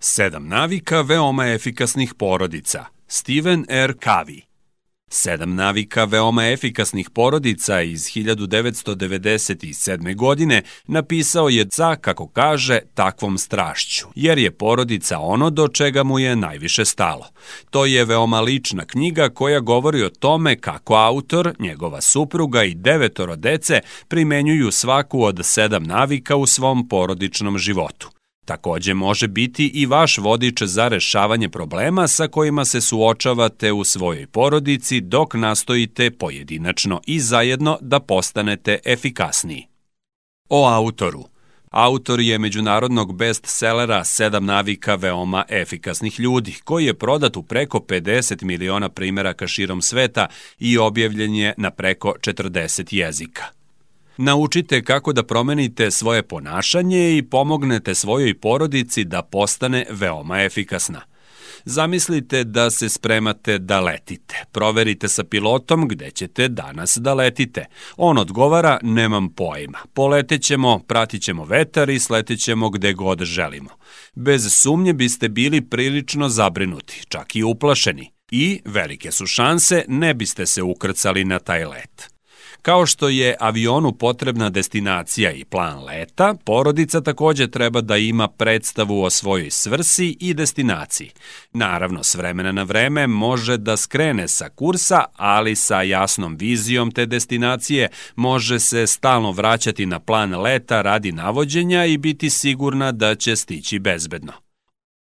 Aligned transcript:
Sedam 0.00 0.48
navika 0.48 1.00
veoma 1.00 1.46
efikasnih 1.46 2.14
porodica. 2.14 2.84
Steven 3.06 3.64
R. 3.68 3.94
Covey. 4.04 4.40
Sedam 5.10 5.54
navika 5.54 6.04
veoma 6.04 6.48
efikasnih 6.48 7.10
porodica 7.10 7.82
iz 7.82 8.00
1997. 8.00 10.16
godine 10.16 10.62
napisao 10.86 11.48
je 11.48 11.66
za, 11.72 11.96
kako 11.96 12.28
kaže, 12.28 12.78
takvom 12.94 13.38
strašću, 13.38 14.06
jer 14.14 14.38
je 14.38 14.50
porodica 14.50 15.18
ono 15.18 15.50
do 15.50 15.68
čega 15.68 16.02
mu 16.02 16.18
je 16.18 16.36
najviše 16.36 16.84
stalo. 16.84 17.26
To 17.70 17.86
je 17.86 18.04
veoma 18.04 18.40
lična 18.40 18.84
knjiga 18.84 19.28
koja 19.28 19.60
govori 19.60 20.02
o 20.02 20.10
tome 20.10 20.56
kako 20.56 20.94
autor, 20.94 21.54
njegova 21.58 22.00
supruga 22.00 22.64
i 22.64 22.74
devetoro 22.74 23.36
dece 23.36 23.80
primenjuju 24.08 24.70
svaku 24.70 25.22
od 25.22 25.40
sedam 25.42 25.82
navika 25.82 26.36
u 26.36 26.46
svom 26.46 26.88
porodičnom 26.88 27.58
životu. 27.58 28.17
Takođe 28.48 28.94
može 28.94 29.28
biti 29.28 29.66
i 29.74 29.86
vaš 29.86 30.18
vodič 30.18 30.62
za 30.62 30.88
rešavanje 30.88 31.48
problema 31.48 32.08
sa 32.08 32.28
kojima 32.28 32.64
se 32.64 32.80
suočavate 32.80 33.72
u 33.72 33.84
svojoj 33.84 34.26
porodici 34.26 35.00
dok 35.00 35.34
nastojite 35.34 36.10
pojedinačno 36.10 37.00
i 37.06 37.20
zajedno 37.20 37.78
da 37.80 38.00
postanete 38.00 38.78
efikasniji. 38.84 39.66
O 40.48 40.66
autoru 40.68 41.24
Autor 41.70 42.20
je 42.20 42.38
međunarodnog 42.38 43.16
bestsellera 43.16 44.04
Sedam 44.04 44.44
navika 44.44 44.94
veoma 44.94 45.44
efikasnih 45.48 46.20
ljudi, 46.20 46.54
koji 46.64 46.84
je 46.84 46.94
prodat 46.94 47.36
u 47.36 47.42
preko 47.42 47.78
50 47.78 48.44
miliona 48.44 48.88
primjeraka 48.88 49.46
širom 49.46 49.82
sveta 49.82 50.26
i 50.58 50.78
objavljen 50.78 51.34
je 51.34 51.54
na 51.56 51.70
preko 51.70 52.14
40 52.20 52.94
jezika. 52.94 53.57
Naučite 54.18 54.84
kako 54.84 55.12
da 55.12 55.22
promenite 55.22 55.90
svoje 55.90 56.22
ponašanje 56.22 57.16
i 57.16 57.22
pomognete 57.22 57.94
svojoj 57.94 58.40
porodici 58.40 59.04
da 59.04 59.22
postane 59.22 59.86
veoma 59.90 60.42
efikasna. 60.42 61.00
Zamislite 61.64 62.44
da 62.44 62.70
se 62.70 62.88
spremate 62.88 63.58
da 63.58 63.80
letite. 63.80 64.44
Proverite 64.52 65.08
sa 65.08 65.24
pilotom 65.24 65.88
gde 65.88 66.10
ćete 66.10 66.48
danas 66.48 66.96
da 66.96 67.14
letite. 67.14 67.64
On 67.96 68.18
odgovara, 68.18 68.78
nemam 68.82 69.28
pojma. 69.28 69.78
Poletećemo, 69.94 70.78
pratit 70.78 71.22
ćemo 71.22 71.44
vetar 71.44 71.90
i 71.90 72.00
sletećemo 72.00 72.70
gde 72.70 72.92
god 72.92 73.22
želimo. 73.22 73.70
Bez 74.14 74.52
sumnje 74.52 74.92
biste 74.92 75.28
bili 75.28 75.60
prilično 75.60 76.28
zabrinuti, 76.28 77.04
čak 77.08 77.36
i 77.36 77.42
uplašeni. 77.42 78.12
I, 78.30 78.60
velike 78.64 79.12
su 79.12 79.26
šanse, 79.26 79.84
ne 79.88 80.14
biste 80.14 80.46
se 80.46 80.62
ukrcali 80.62 81.24
na 81.24 81.38
taj 81.38 81.64
let. 81.64 82.17
Kao 82.68 82.86
što 82.86 83.08
je 83.08 83.36
avionu 83.40 83.92
potrebna 83.92 84.50
destinacija 84.50 85.32
i 85.32 85.44
plan 85.44 85.84
leta, 85.84 86.34
porodica 86.44 87.00
takođe 87.00 87.50
treba 87.50 87.80
da 87.80 87.96
ima 87.96 88.28
predstavu 88.28 89.02
o 89.02 89.10
svojoj 89.10 89.50
svrsi 89.50 90.16
i 90.20 90.34
destinaciji. 90.34 91.10
Naravno, 91.52 92.04
s 92.04 92.14
vremena 92.14 92.52
na 92.52 92.62
vreme 92.62 93.06
može 93.06 93.56
da 93.56 93.76
skrene 93.76 94.28
sa 94.28 94.48
kursa, 94.48 95.04
ali 95.16 95.56
sa 95.56 95.82
jasnom 95.82 96.36
vizijom 96.36 96.90
te 96.90 97.06
destinacije 97.06 97.88
može 98.16 98.58
se 98.58 98.86
stalno 98.86 99.32
vraćati 99.32 99.86
na 99.86 100.00
plan 100.00 100.40
leta 100.40 100.82
radi 100.82 101.12
navođenja 101.12 101.84
i 101.84 101.98
biti 101.98 102.30
sigurna 102.30 102.92
da 102.92 103.14
će 103.14 103.36
stići 103.36 103.78
bezbedno. 103.78 104.47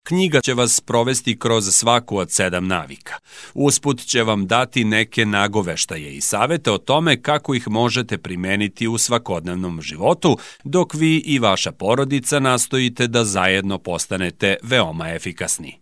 Knjiga 0.03 0.41
će 0.41 0.55
vas 0.55 0.81
provesti 0.81 1.39
kroz 1.39 1.75
svaku 1.75 2.17
od 2.17 2.31
sedam 2.31 2.67
navika. 2.67 3.15
Usput 3.55 4.01
će 4.01 4.23
vam 4.23 4.47
dati 4.47 4.85
neke 4.85 5.27
nagoveštaje 5.27 6.17
i 6.17 6.21
savete 6.21 6.71
o 6.71 6.79
tome 6.79 7.23
kako 7.23 7.55
ih 7.55 7.69
možete 7.69 8.19
primeniti 8.19 8.89
u 8.89 8.99
svakodnevnom 8.99 9.83
životu, 9.83 10.39
dok 10.65 10.95
vi 10.95 11.17
i 11.17 11.39
vaša 11.39 11.73
porodica 11.73 12.41
nastojite 12.41 13.07
da 13.07 13.25
zajedno 13.25 13.79
postanete 13.79 14.57
veoma 14.63 15.11
efikasni. 15.11 15.81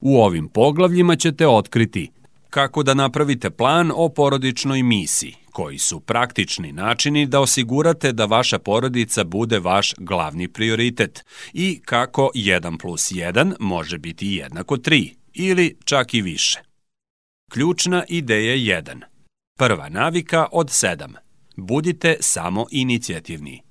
U 0.00 0.22
ovim 0.22 0.48
poglavljima 0.48 1.16
ćete 1.16 1.46
otkriti 1.46 2.10
kako 2.50 2.82
da 2.82 2.94
napravite 2.94 3.50
plan 3.50 3.92
o 3.94 4.08
porodičnoj 4.08 4.82
misiji, 4.82 5.43
koji 5.54 5.78
su 5.78 6.00
praktični 6.00 6.72
načini 6.72 7.26
da 7.26 7.40
osigurate 7.40 8.12
da 8.12 8.24
vaša 8.24 8.58
porodica 8.58 9.24
bude 9.24 9.58
vaš 9.58 9.94
glavni 9.98 10.48
prioritet 10.48 11.24
i 11.52 11.80
kako 11.84 12.30
1 12.34 12.78
plus 12.80 13.12
1 13.12 13.54
može 13.60 13.98
biti 13.98 14.26
jednako 14.26 14.76
3 14.76 15.14
ili 15.34 15.76
čak 15.84 16.14
i 16.14 16.22
više. 16.22 16.62
Ključna 17.50 18.04
ideja 18.08 18.80
1. 18.82 19.00
Prva 19.58 19.88
navika 19.88 20.46
od 20.52 20.68
7. 20.68 21.14
Budite 21.56 22.16
samo 22.20 22.66
inicijativni. 22.70 23.63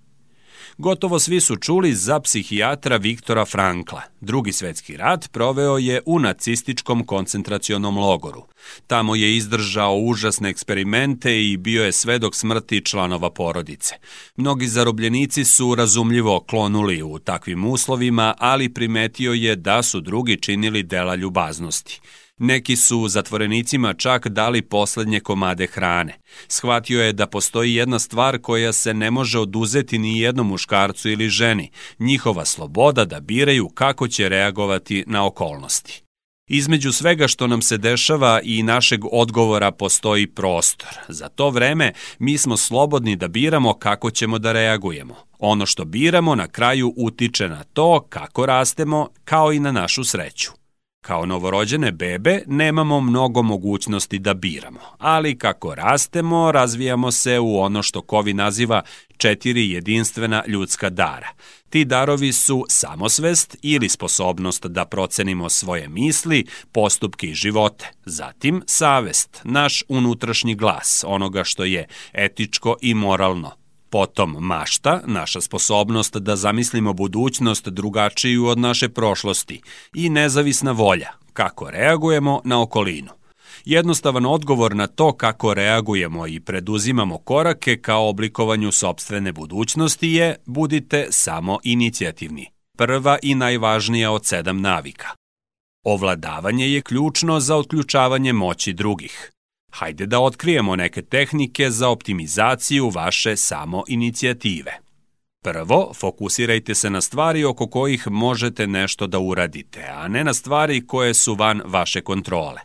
Gotovo 0.78 1.20
svi 1.20 1.40
su 1.42 1.56
čuli 1.56 1.96
za 1.96 2.20
psihijatra 2.20 2.98
Viktora 2.98 3.46
Frankla. 3.46 4.02
Drugi 4.22 4.52
svetski 4.52 4.98
rat 4.98 5.32
proveo 5.32 5.78
je 5.78 6.02
u 6.06 6.20
nacističkom 6.20 7.06
koncentracionom 7.06 7.98
logoru. 7.98 8.46
Tamo 8.88 9.16
je 9.16 9.36
izdržao 9.36 9.98
užasne 9.98 10.50
eksperimente 10.50 11.44
i 11.44 11.58
bio 11.58 11.86
je 11.86 11.92
svedok 11.92 12.36
smrti 12.36 12.86
članova 12.86 13.30
porodice. 13.30 13.96
Mnogi 14.36 14.68
zarobljenici 14.68 15.46
su 15.46 15.76
razumljivo 15.76 16.40
klonuli 16.40 17.04
u 17.04 17.20
takvim 17.20 17.66
uslovima, 17.66 18.36
ali 18.38 18.74
primetio 18.74 19.34
je 19.34 19.56
da 19.56 19.84
su 19.84 20.02
drugi 20.02 20.42
činili 20.42 20.84
dela 20.84 21.16
ljubaznosti. 21.16 22.02
Neki 22.40 22.76
su 22.76 23.08
zatvorenicima 23.08 23.94
čak 23.94 24.28
dali 24.28 24.62
poslednje 24.62 25.20
komade 25.20 25.68
hrane. 25.68 26.20
Shvatio 26.48 27.04
je 27.04 27.14
da 27.14 27.28
postoji 27.28 27.76
jedna 27.76 28.00
stvar 28.00 28.40
koja 28.42 28.74
se 28.74 28.94
ne 28.94 29.12
može 29.12 29.40
oduzeti 29.40 29.98
ni 29.98 30.20
jednom 30.20 30.48
muškarcu 30.48 31.10
ili 31.10 31.30
ženi, 31.30 31.72
njihova 32.00 32.46
sloboda 32.46 33.06
da 33.06 33.20
biraju 33.20 33.70
kako 33.70 34.08
će 34.08 34.30
reagovati 34.30 35.04
na 35.08 35.26
okolnosti. 35.26 36.04
Između 36.50 36.92
svega 36.92 37.28
što 37.28 37.48
nam 37.48 37.62
se 37.62 37.78
dešava 37.78 38.40
i 38.44 38.64
našeg 38.64 39.02
odgovora 39.12 39.72
postoji 39.72 40.28
prostor. 40.28 40.90
Za 41.08 41.30
to 41.30 41.50
vreme 41.50 41.94
mi 42.20 42.38
smo 42.38 42.58
slobodni 42.58 43.16
da 43.16 43.28
biramo 43.28 43.74
kako 43.74 44.12
ćemo 44.12 44.40
da 44.40 44.52
reagujemo. 44.52 45.16
Ono 45.40 45.66
što 45.66 45.86
biramo 45.86 46.36
na 46.36 46.48
kraju 46.48 46.94
utiče 46.98 47.50
na 47.50 47.64
to 47.64 48.06
kako 48.10 48.46
rastemo 48.46 49.10
kao 49.26 49.54
i 49.54 49.60
na 49.60 49.72
našu 49.72 50.04
sreću. 50.04 50.63
Kao 51.04 51.26
novorođene 51.26 51.92
bebe 51.92 52.42
nemamo 52.48 53.02
mnogo 53.02 53.42
mogućnosti 53.42 54.20
da 54.20 54.34
biramo, 54.34 54.80
ali 54.98 55.38
kako 55.38 55.76
rastemo, 55.76 56.52
razvijamo 56.52 57.12
se 57.12 57.40
u 57.40 57.60
ono 57.60 57.84
što 57.84 58.02
Kovi 58.02 58.34
naziva 58.34 58.82
četiri 59.18 59.70
jedinstvena 59.70 60.44
ljudska 60.48 60.90
dara. 60.90 61.28
Ti 61.70 61.86
darovi 61.86 62.34
su 62.34 62.66
samosvest 62.70 63.58
ili 63.62 63.90
sposobnost 63.90 64.66
da 64.66 64.86
procenimo 64.86 65.50
svoje 65.50 65.90
misli, 65.90 66.46
postupke 66.72 67.28
i 67.28 67.34
živote. 67.34 67.92
Zatim 68.06 68.62
savest, 68.66 69.42
naš 69.44 69.84
unutrašnji 69.88 70.56
glas, 70.56 71.04
onoga 71.08 71.44
što 71.44 71.64
je 71.64 71.88
etičko 72.14 72.76
i 72.82 72.94
moralno, 72.94 73.52
Potom 73.94 74.36
mašta, 74.40 75.02
naša 75.06 75.42
sposobnost 75.42 76.18
da 76.18 76.36
zamislimo 76.36 76.94
budućnost 76.94 77.68
drugačiju 77.68 78.46
od 78.46 78.60
naše 78.60 78.90
prošlosti 78.90 79.62
i 79.94 80.10
nezavisna 80.10 80.72
volja, 80.72 81.10
kako 81.34 81.72
reagujemo 81.72 82.42
na 82.44 82.62
okolinu. 82.62 83.10
Jednostavan 83.66 84.26
odgovor 84.26 84.76
na 84.76 84.88
to 84.88 85.12
kako 85.12 85.54
reagujemo 85.54 86.28
i 86.28 86.40
preduzimamo 86.40 87.18
korake 87.18 87.78
kao 87.78 88.10
oblikovanju 88.10 88.72
sobstvene 88.72 89.32
budućnosti 89.32 90.10
je 90.10 90.36
budite 90.46 91.08
samo 91.10 91.60
inicijativni. 91.64 92.48
Prva 92.78 93.18
i 93.22 93.36
najvažnija 93.36 94.12
od 94.12 94.26
sedam 94.26 94.62
navika. 94.62 95.08
Ovladavanje 95.84 96.68
je 96.68 96.82
ključno 96.82 97.40
za 97.40 97.56
otključavanje 97.56 98.34
moći 98.34 98.74
drugih. 98.74 99.33
Hajde 99.74 100.06
da 100.06 100.20
otkrijemo 100.20 100.76
neke 100.76 101.02
tehnike 101.02 101.70
za 101.70 101.90
optimizaciju 101.90 102.90
vaše 102.90 103.36
samo 103.36 103.84
inicijative. 103.88 104.80
Prvo, 105.44 105.94
fokusirajte 105.96 106.76
se 106.76 106.90
na 106.90 107.02
stvari 107.02 107.44
oko 107.44 107.68
kojih 107.68 108.08
možete 108.08 108.68
nešto 108.68 109.08
da 109.08 109.20
uradite, 109.20 109.86
a 109.94 110.08
ne 110.08 110.24
na 110.24 110.34
stvari 110.34 110.88
koje 110.88 111.14
su 111.14 111.36
van 111.36 111.62
vaše 111.66 112.02
kontrole. 112.02 112.62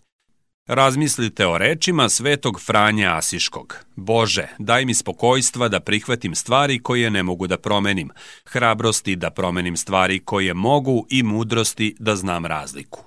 Razmislite 0.66 1.46
o 1.46 1.58
rečima 1.58 2.08
svetog 2.08 2.60
Franja 2.60 3.16
Asiškog. 3.16 3.76
Bože, 3.96 4.48
daj 4.58 4.84
mi 4.84 4.94
spokojstva 4.94 5.68
da 5.68 5.80
prihvatim 5.80 6.34
stvari 6.34 6.78
koje 6.78 7.10
ne 7.10 7.22
mogu 7.22 7.46
da 7.46 7.58
promenim, 7.58 8.10
hrabrosti 8.44 9.16
da 9.16 9.30
promenim 9.30 9.76
stvari 9.76 10.18
koje 10.18 10.54
mogu 10.54 11.06
i 11.10 11.22
mudrosti 11.22 11.96
da 11.98 12.16
znam 12.16 12.46
razliku. 12.46 13.04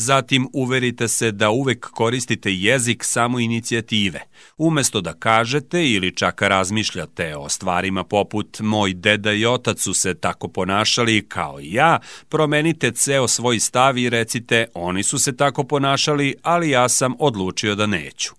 Zatim 0.00 0.48
uverite 0.52 1.08
se 1.08 1.32
da 1.32 1.50
uvek 1.50 1.86
koristite 1.90 2.52
jezik 2.52 3.04
samo 3.04 3.38
inicijative. 3.38 4.20
Umesto 4.58 5.00
da 5.00 5.12
kažete 5.12 5.90
ili 5.90 6.16
čak 6.16 6.42
razmišljate 6.42 7.36
o 7.36 7.48
stvarima 7.48 8.04
poput 8.04 8.60
moj 8.60 8.94
deda 8.94 9.32
i 9.32 9.46
otac 9.46 9.80
su 9.80 9.94
se 9.94 10.14
tako 10.14 10.48
ponašali 10.48 11.28
kao 11.28 11.60
i 11.60 11.72
ja, 11.72 11.98
promenite 12.28 12.90
ceo 12.90 13.28
svoj 13.28 13.60
stav 13.60 13.98
i 13.98 14.10
recite 14.10 14.66
oni 14.74 15.02
su 15.02 15.18
se 15.18 15.36
tako 15.36 15.64
ponašali, 15.64 16.34
ali 16.42 16.70
ja 16.70 16.88
sam 16.88 17.14
odlučio 17.18 17.74
da 17.74 17.86
neću. 17.86 18.37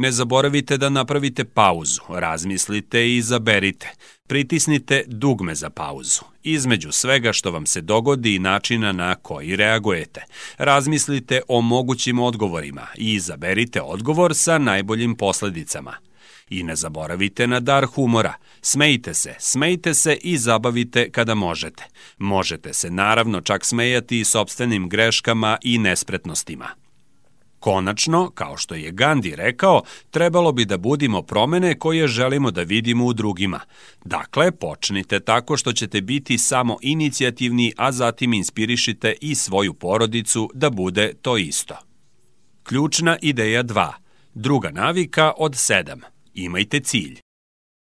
Ne 0.00 0.12
zaboravite 0.12 0.76
da 0.76 0.88
napravite 0.88 1.44
pauzu, 1.44 2.00
razmislite 2.08 3.08
i 3.08 3.16
izaberite. 3.16 3.90
Pritisnite 4.26 5.04
dugme 5.06 5.54
za 5.54 5.70
pauzu. 5.70 6.20
Između 6.42 6.92
svega 6.92 7.32
što 7.32 7.50
vam 7.50 7.66
se 7.66 7.80
dogodi 7.80 8.34
i 8.34 8.38
načina 8.38 8.92
na 8.92 9.14
koji 9.14 9.56
reagujete. 9.56 10.24
Razmislite 10.58 11.40
o 11.48 11.60
mogućim 11.60 12.18
odgovorima 12.18 12.86
i 12.96 13.14
izaberite 13.14 13.80
odgovor 13.80 14.34
sa 14.34 14.58
najboljim 14.58 15.14
posledicama. 15.14 15.94
I 16.50 16.62
ne 16.62 16.76
zaboravite 16.76 17.46
na 17.46 17.60
dar 17.60 17.84
humora. 17.84 18.34
Smejte 18.62 19.14
se, 19.14 19.34
smejte 19.38 19.94
se 19.94 20.18
i 20.22 20.38
zabavite 20.38 21.10
kada 21.10 21.34
možete. 21.34 21.84
Možete 22.18 22.74
se 22.74 22.90
naravno 22.90 23.40
čak 23.40 23.64
smejati 23.64 24.20
i 24.20 24.24
sobstvenim 24.24 24.88
greškama 24.88 25.58
i 25.62 25.78
nespretnostima. 25.78 26.87
Konačno, 27.60 28.30
kao 28.30 28.56
što 28.56 28.74
je 28.74 28.90
Gandhi 28.90 29.36
rekao, 29.36 29.82
trebalo 30.10 30.52
bi 30.52 30.64
da 30.64 30.78
budimo 30.78 31.22
promene 31.22 31.78
koje 31.78 32.08
želimo 32.08 32.50
da 32.50 32.62
vidimo 32.62 33.04
u 33.04 33.12
drugima. 33.12 33.60
Dakle, 34.04 34.52
počnite 34.52 35.20
tako 35.20 35.56
što 35.56 35.72
ćete 35.72 36.00
biti 36.00 36.38
samo 36.38 36.76
inicijativni, 36.82 37.72
a 37.76 37.92
zatim 37.92 38.32
inspirišite 38.32 39.14
i 39.20 39.34
svoju 39.34 39.74
porodicu 39.74 40.50
da 40.54 40.70
bude 40.70 41.12
to 41.22 41.36
isto. 41.36 41.74
Ključna 42.62 43.16
ideja 43.22 43.64
2. 43.64 43.92
Druga 44.34 44.70
navika 44.70 45.32
od 45.36 45.52
7. 45.52 46.00
Imajte 46.34 46.80
cilj. 46.80 47.20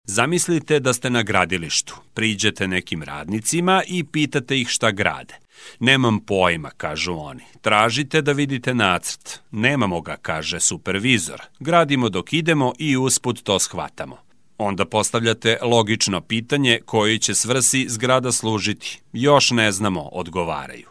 Zamislite 0.05 0.81
da 0.81 0.93
ste 0.93 1.11
na 1.11 1.23
gradilištu, 1.23 1.97
priđete 2.15 2.69
nekim 2.69 3.03
radnicima 3.03 3.83
i 3.87 4.05
pitate 4.05 4.61
ih 4.61 4.69
šta 4.69 4.91
grade. 4.91 5.35
Nemam 5.81 6.21
pojma, 6.21 6.71
kažu 6.71 7.15
oni. 7.15 7.43
Tražite 7.61 8.23
da 8.23 8.33
vidite 8.33 8.75
nacrt. 8.75 9.41
Nemamo 9.51 10.01
ga, 10.01 10.17
kaže 10.17 10.61
supervizor. 10.61 11.43
Gradimo 11.61 12.09
dok 12.09 12.33
idemo 12.33 12.73
i 12.79 12.97
usput 12.97 13.43
to 13.43 13.59
shvatamo. 13.59 14.17
Onda 14.59 14.85
postavljate 14.85 15.59
logično 15.63 16.21
pitanje 16.21 16.81
koji 16.85 17.19
će 17.19 17.35
svrsi 17.35 17.87
zgrada 17.89 18.33
služiti. 18.33 19.01
Još 19.13 19.51
ne 19.51 19.73
znamo, 19.73 20.01
odgovaraju. 20.01 20.89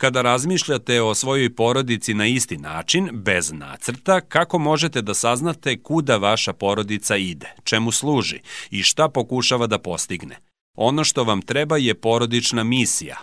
Kada 0.00 0.22
razmišljate 0.22 1.02
o 1.02 1.14
svojoj 1.14 1.54
porodici 1.54 2.14
na 2.14 2.26
isti 2.26 2.56
način, 2.56 3.08
bez 3.12 3.52
nacrta, 3.52 4.20
kako 4.20 4.58
možete 4.58 5.02
da 5.02 5.14
saznate 5.14 5.82
kuda 5.82 6.16
vaša 6.16 6.52
porodica 6.52 7.16
ide, 7.16 7.54
čemu 7.64 7.92
služi 7.92 8.40
i 8.70 8.82
šta 8.82 9.08
pokušava 9.08 9.66
da 9.66 9.78
postigne? 9.78 10.36
Ono 10.76 11.04
što 11.04 11.24
vam 11.24 11.42
treba 11.42 11.76
je 11.76 11.94
porodična 11.94 12.64
misija. 12.64 13.16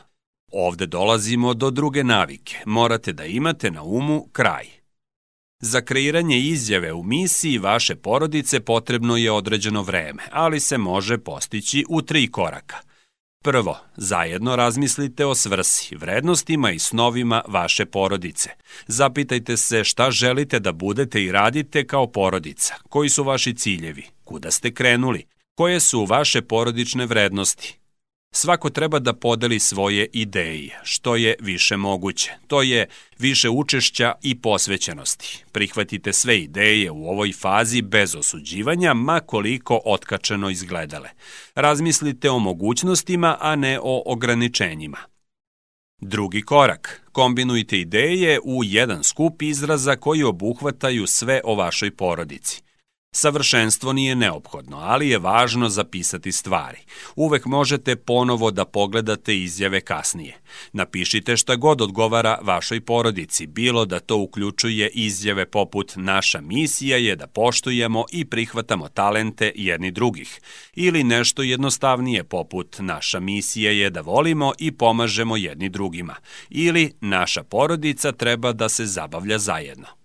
Ovde 0.52 0.86
dolazimo 0.86 1.54
do 1.54 1.70
druge 1.70 2.04
navike. 2.04 2.58
Morate 2.66 3.14
da 3.14 3.26
imate 3.26 3.72
na 3.72 3.84
umu 3.84 4.28
kraj. 4.32 4.66
Za 5.60 5.82
kreiranje 5.82 6.40
izjave 6.40 6.94
u 6.94 7.04
misiji 7.04 7.58
vaše 7.58 7.96
porodice 7.96 8.60
potrebno 8.60 9.18
je 9.18 9.32
određeno 9.32 9.84
vreme, 9.84 10.24
ali 10.32 10.60
se 10.60 10.78
može 10.78 11.18
postići 11.18 11.86
u 11.90 12.02
tri 12.02 12.32
koraka– 12.32 12.78
Prvo, 13.44 13.78
zajedno 13.98 14.56
razmislite 14.56 15.26
o 15.26 15.36
svrsi, 15.36 15.96
vrednostima 15.96 16.72
i 16.72 16.80
snovima 16.80 17.42
vaše 17.48 17.86
porodice. 17.86 18.50
Zapitajte 18.88 19.58
se 19.58 19.84
šta 19.84 20.12
želite 20.12 20.60
da 20.60 20.72
budete 20.72 21.24
i 21.24 21.32
radite 21.32 21.88
kao 21.88 22.08
porodica, 22.08 22.76
koji 22.90 23.10
su 23.10 23.24
vaši 23.24 23.54
ciljevi, 23.54 24.04
kuda 24.24 24.52
ste 24.52 24.74
krenuli, 24.74 25.26
koje 25.56 25.80
su 25.80 26.06
vaše 26.06 26.42
porodične 26.42 27.06
vrednosti, 27.06 27.80
Svako 28.34 28.70
treba 28.70 29.00
da 29.00 29.14
podeli 29.14 29.60
svoje 29.60 30.08
ideje, 30.14 30.80
što 30.84 31.16
je 31.16 31.36
više 31.40 31.78
moguće. 31.78 32.32
To 32.48 32.62
je 32.62 32.88
više 33.20 33.50
učešća 33.50 34.14
i 34.22 34.42
posvećenosti. 34.42 35.46
Prihvatite 35.52 36.14
sve 36.14 36.40
ideje 36.40 36.92
u 36.92 37.10
ovoj 37.10 37.32
fazi 37.34 37.82
bez 37.82 38.16
osuđivanja, 38.16 38.94
ma 38.94 39.20
koliko 39.20 39.82
otkačeno 39.86 40.50
izgledale. 40.50 41.10
Razmislite 41.56 42.30
o 42.30 42.40
mogućnostima, 42.40 43.38
a 43.40 43.56
ne 43.56 43.80
o 43.84 44.04
ograničenjima. 44.06 44.98
Drugi 46.02 46.42
korak. 46.42 47.02
Kombinujte 47.12 47.80
ideje 47.80 48.40
u 48.44 48.64
jedan 48.64 49.04
skup 49.04 49.42
izraza 49.42 49.96
koji 49.96 50.24
obuhvataju 50.24 51.08
sve 51.08 51.42
o 51.44 51.56
vašoj 51.56 51.96
porodici. 51.96 52.64
Savršenstvo 53.14 53.94
nije 53.94 54.16
neophodno, 54.16 54.78
ali 54.78 55.10
je 55.10 55.20
važno 55.20 55.70
zapisati 55.70 56.32
stvari. 56.32 56.78
Uvek 57.16 57.46
možete 57.46 57.96
ponovo 57.96 58.52
da 58.52 58.66
pogledate 58.66 59.38
izjave 59.38 59.82
kasnije. 59.82 60.38
Napišite 60.74 61.38
šta 61.38 61.56
god 61.56 61.82
odgovara 61.82 62.40
vašoj 62.42 62.82
porodici, 62.82 63.48
bilo 63.48 63.86
da 63.86 64.00
to 64.00 64.18
uključuje 64.18 64.90
izjave 64.90 65.46
poput 65.46 65.94
naša 65.96 66.42
misija 66.42 66.98
je 66.98 67.16
da 67.16 67.28
poštujemo 67.28 68.06
i 68.12 68.26
prihvatamo 68.26 68.88
talente 68.88 69.52
jedni 69.56 69.92
drugih, 69.92 70.42
ili 70.76 71.04
nešto 71.04 71.44
jednostavnije 71.44 72.24
poput 72.24 72.76
naša 72.80 73.20
misija 73.20 73.72
je 73.72 73.90
da 73.90 74.02
volimo 74.02 74.54
i 74.60 74.72
pomažemo 74.72 75.38
jedni 75.38 75.70
drugima, 75.70 76.16
ili 76.50 76.94
naša 77.02 77.44
porodica 77.44 78.12
treba 78.12 78.54
da 78.54 78.70
se 78.70 78.86
zabavlja 78.86 79.40
zajedno. 79.40 80.01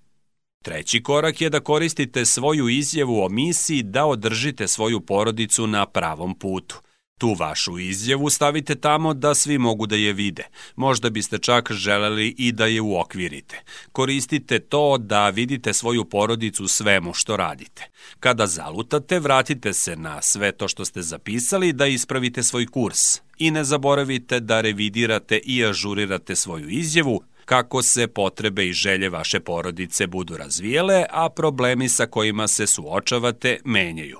Treći 0.66 1.02
korak 1.02 1.40
je 1.40 1.50
da 1.50 1.60
koristite 1.60 2.24
svoju 2.24 2.68
izjavu 2.68 3.24
o 3.24 3.28
misiji 3.28 3.82
da 3.82 4.06
održite 4.06 4.68
svoju 4.68 5.00
porodicu 5.00 5.66
na 5.66 5.86
pravom 5.86 6.34
putu. 6.34 6.80
Tu 7.18 7.34
vašu 7.38 7.78
izjavu 7.78 8.30
stavite 8.30 8.74
tamo 8.74 9.14
da 9.14 9.34
svi 9.34 9.58
mogu 9.58 9.86
da 9.86 9.96
je 9.96 10.12
vide. 10.12 10.44
Možda 10.76 11.10
biste 11.10 11.38
čak 11.38 11.72
želeli 11.72 12.34
i 12.38 12.52
da 12.52 12.66
je 12.66 12.80
uokvirite. 12.80 13.62
Koristite 13.92 14.58
to 14.58 14.98
da 14.98 15.28
vidite 15.28 15.72
svoju 15.72 16.04
porodicu 16.04 16.68
svemu 16.68 17.14
što 17.14 17.36
radite. 17.36 17.90
Kada 18.20 18.46
zalutate, 18.46 19.18
vratite 19.18 19.72
se 19.72 19.96
na 19.96 20.22
sve 20.22 20.52
to 20.52 20.68
što 20.68 20.84
ste 20.84 21.02
zapisali 21.02 21.72
da 21.72 21.86
ispravite 21.86 22.42
svoj 22.42 22.66
kurs. 22.66 23.20
I 23.38 23.50
ne 23.50 23.64
zaboravite 23.64 24.40
da 24.40 24.60
revidirate 24.60 25.40
i 25.44 25.64
ažurirate 25.64 26.36
svoju 26.36 26.68
izjavu 26.68 27.22
kako 27.46 27.82
se 27.82 28.06
potrebe 28.06 28.66
i 28.66 28.72
želje 28.72 29.08
vaše 29.08 29.40
porodice 29.40 30.06
budu 30.06 30.36
razvijele, 30.36 31.04
a 31.10 31.28
problemi 31.28 31.88
sa 31.88 32.06
kojima 32.06 32.48
se 32.48 32.66
suočavate 32.66 33.58
menjaju. 33.64 34.18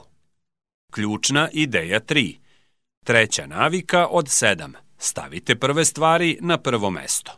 Ključna 0.92 1.48
ideja 1.52 2.00
3. 2.00 2.36
Treća 3.04 3.46
navika 3.46 4.06
od 4.06 4.26
7. 4.26 4.72
Stavite 4.98 5.54
prve 5.56 5.84
stvari 5.84 6.38
na 6.40 6.58
prvo 6.58 6.90
mesto. 6.90 7.32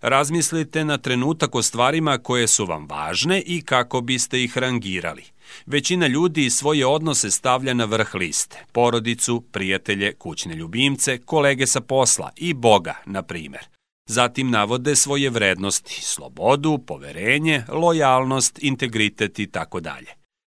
Razmislite 0.00 0.84
na 0.84 0.98
trenutak 0.98 1.54
o 1.54 1.62
stvarima 1.62 2.18
koje 2.18 2.46
su 2.46 2.66
vam 2.66 2.86
važne 2.86 3.42
i 3.46 3.62
kako 3.62 4.00
biste 4.00 4.42
ih 4.42 4.58
rangirali. 4.58 5.24
Većina 5.66 6.06
ljudi 6.06 6.50
svoje 6.50 6.86
odnose 6.86 7.30
stavlja 7.30 7.74
na 7.74 7.84
vrh 7.84 8.14
liste. 8.14 8.64
Porodicu, 8.72 9.40
prijatelje, 9.52 10.14
kućne 10.14 10.54
ljubimce, 10.54 11.18
kolege 11.18 11.66
sa 11.66 11.80
posla 11.80 12.30
i 12.36 12.54
Boga, 12.54 12.94
na 13.06 13.22
primer. 13.22 13.79
Zatim 14.10 14.50
navode 14.50 14.96
svoje 14.96 15.30
vrednosti, 15.30 16.02
slobodu, 16.02 16.78
poverenje, 16.78 17.62
lojalnost, 17.68 18.58
integritet 18.62 19.38
i 19.38 19.46
tako 19.46 19.80
dalje. 19.80 20.10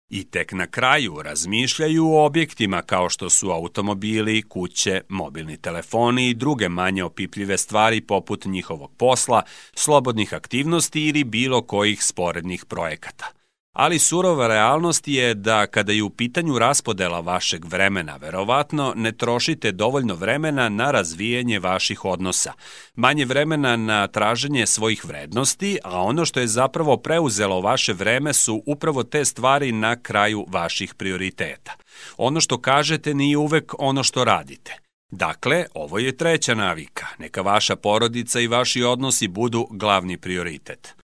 I 0.09 0.23
tek 0.23 0.51
na 0.51 0.67
kraju 0.67 1.21
razmišljaju 1.21 2.07
o 2.07 2.25
objektima 2.25 2.81
kao 2.81 3.09
što 3.09 3.29
su 3.29 3.49
automobili, 3.51 4.41
kuće, 4.41 5.01
mobilni 5.09 5.57
telefoni 5.57 6.29
i 6.29 6.33
druge 6.33 6.69
manje 6.69 7.03
opipljive 7.03 7.57
stvari 7.57 8.01
poput 8.01 8.45
njihovog 8.45 8.91
posla, 8.97 9.41
slobodnih 9.73 10.33
aktivnosti 10.33 11.07
ili 11.07 11.23
bilo 11.23 11.61
kojih 11.61 12.03
sporednih 12.03 12.65
projekata 12.65 13.38
ali 13.73 13.99
surova 13.99 14.47
realnost 14.47 15.07
je 15.07 15.33
da 15.33 15.67
kada 15.67 15.91
je 15.91 16.03
u 16.03 16.09
pitanju 16.09 16.59
raspodela 16.59 17.19
vašeg 17.19 17.65
vremena, 17.65 18.15
verovatno 18.15 18.93
ne 18.95 19.11
trošite 19.11 19.71
dovoljno 19.71 20.15
vremena 20.15 20.69
na 20.69 20.91
razvijanje 20.91 21.59
vaših 21.59 22.05
odnosa, 22.05 22.53
manje 22.95 23.25
vremena 23.25 23.75
na 23.75 24.07
traženje 24.07 24.65
svojih 24.65 25.05
vrednosti, 25.05 25.77
a 25.83 26.01
ono 26.01 26.25
što 26.25 26.39
je 26.39 26.47
zapravo 26.47 26.97
preuzelo 26.97 27.61
vaše 27.61 27.93
vreme 27.93 28.33
su 28.33 28.63
upravo 28.65 29.03
te 29.03 29.25
stvari 29.25 29.71
na 29.71 30.01
kraju 30.01 30.45
vaših 30.49 30.93
prioriteta. 30.93 31.75
Ono 32.17 32.41
što 32.41 32.61
kažete 32.61 33.13
nije 33.13 33.37
uvek 33.37 33.73
ono 33.79 34.03
što 34.03 34.23
radite. 34.23 34.77
Dakle, 35.11 35.65
ovo 35.73 35.99
je 35.99 36.17
treća 36.17 36.55
navika. 36.55 37.07
Neka 37.19 37.41
vaša 37.41 37.75
porodica 37.75 38.39
i 38.39 38.47
vaši 38.47 38.83
odnosi 38.83 39.27
budu 39.27 39.67
glavni 39.71 40.17
prioritet. 40.17 40.98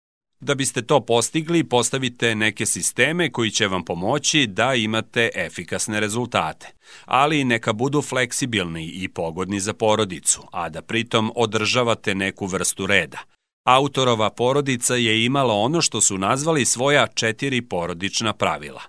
Da 0.42 0.56
biste 0.56 0.82
to 0.82 1.00
postigli, 1.00 1.64
postavite 1.64 2.36
neke 2.36 2.66
sisteme 2.66 3.32
koji 3.32 3.52
će 3.52 3.68
vam 3.68 3.86
pomoći 3.86 4.48
da 4.48 4.76
imate 4.76 5.30
efikasne 5.36 6.00
rezultate, 6.00 6.68
ali 7.06 7.44
neka 7.44 7.74
budu 7.74 8.02
fleksibilni 8.02 8.86
i 8.86 9.08
pogodni 9.08 9.60
za 9.60 9.74
porodicu, 9.74 10.42
a 10.52 10.70
da 10.70 10.82
pritom 10.82 11.32
održavate 11.36 12.16
neku 12.16 12.46
vrstu 12.46 12.86
reda. 12.86 13.18
Autorova 13.64 14.30
porodica 14.30 14.96
je 14.96 15.26
imala 15.26 15.54
ono 15.54 15.82
što 15.82 16.02
su 16.02 16.18
nazvali 16.18 16.66
svoja 16.66 17.08
četiri 17.08 17.62
porodična 17.62 18.34
pravila. 18.34 18.82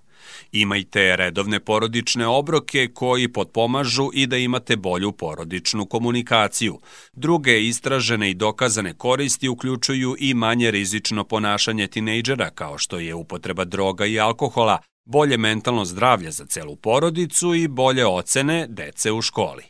Imajte 0.52 1.16
redovne 1.16 1.60
porodične 1.60 2.26
obroke 2.26 2.88
koji 2.94 3.28
potpomažu 3.28 4.10
i 4.14 4.26
da 4.26 4.36
imate 4.36 4.76
bolju 4.76 5.12
porodičnu 5.12 5.86
komunikaciju. 5.86 6.78
Druge 7.12 7.62
istražene 7.62 8.30
i 8.30 8.34
dokazane 8.34 8.94
koristi 8.94 9.48
uključuju 9.48 10.16
i 10.18 10.34
manje 10.34 10.70
rizično 10.70 11.24
ponašanje 11.24 11.86
tinejdžera 11.86 12.50
kao 12.50 12.78
što 12.78 12.98
je 12.98 13.14
upotreba 13.14 13.64
droga 13.64 14.06
i 14.06 14.20
alkohola, 14.20 14.78
bolje 15.04 15.36
mentalno 15.36 15.84
zdravlje 15.84 16.30
za 16.30 16.46
celu 16.46 16.76
porodicu 16.76 17.54
i 17.54 17.68
bolje 17.68 18.06
ocene 18.06 18.66
dece 18.68 19.12
u 19.12 19.22
školi. 19.22 19.62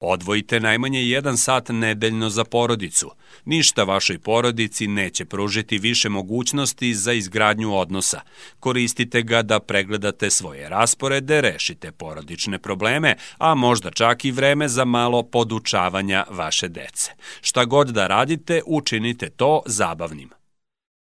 Odvojite 0.00 0.60
najmanje 0.60 1.02
jedan 1.02 1.36
sat 1.38 1.68
nedeljno 1.68 2.30
za 2.30 2.44
porodicu. 2.44 3.10
Ništa 3.44 3.84
vašoj 3.84 4.18
porodici 4.18 4.86
neće 4.86 5.24
pružiti 5.24 5.78
više 5.78 6.08
mogućnosti 6.08 6.94
za 6.94 7.12
izgradnju 7.12 7.74
odnosa. 7.76 8.20
Koristite 8.60 9.22
ga 9.22 9.42
da 9.42 9.60
pregledate 9.60 10.30
svoje 10.30 10.68
rasporede, 10.68 11.40
rešite 11.40 11.92
porodične 11.92 12.58
probleme, 12.58 13.16
a 13.38 13.54
možda 13.54 13.90
čak 13.90 14.24
i 14.24 14.30
vreme 14.30 14.68
za 14.68 14.84
malo 14.84 15.22
podučavanja 15.22 16.24
vaše 16.30 16.68
dece. 16.68 17.12
Šta 17.40 17.64
god 17.64 17.88
da 17.88 18.06
radite, 18.06 18.62
učinite 18.66 19.30
to 19.30 19.62
zabavnim. 19.66 20.37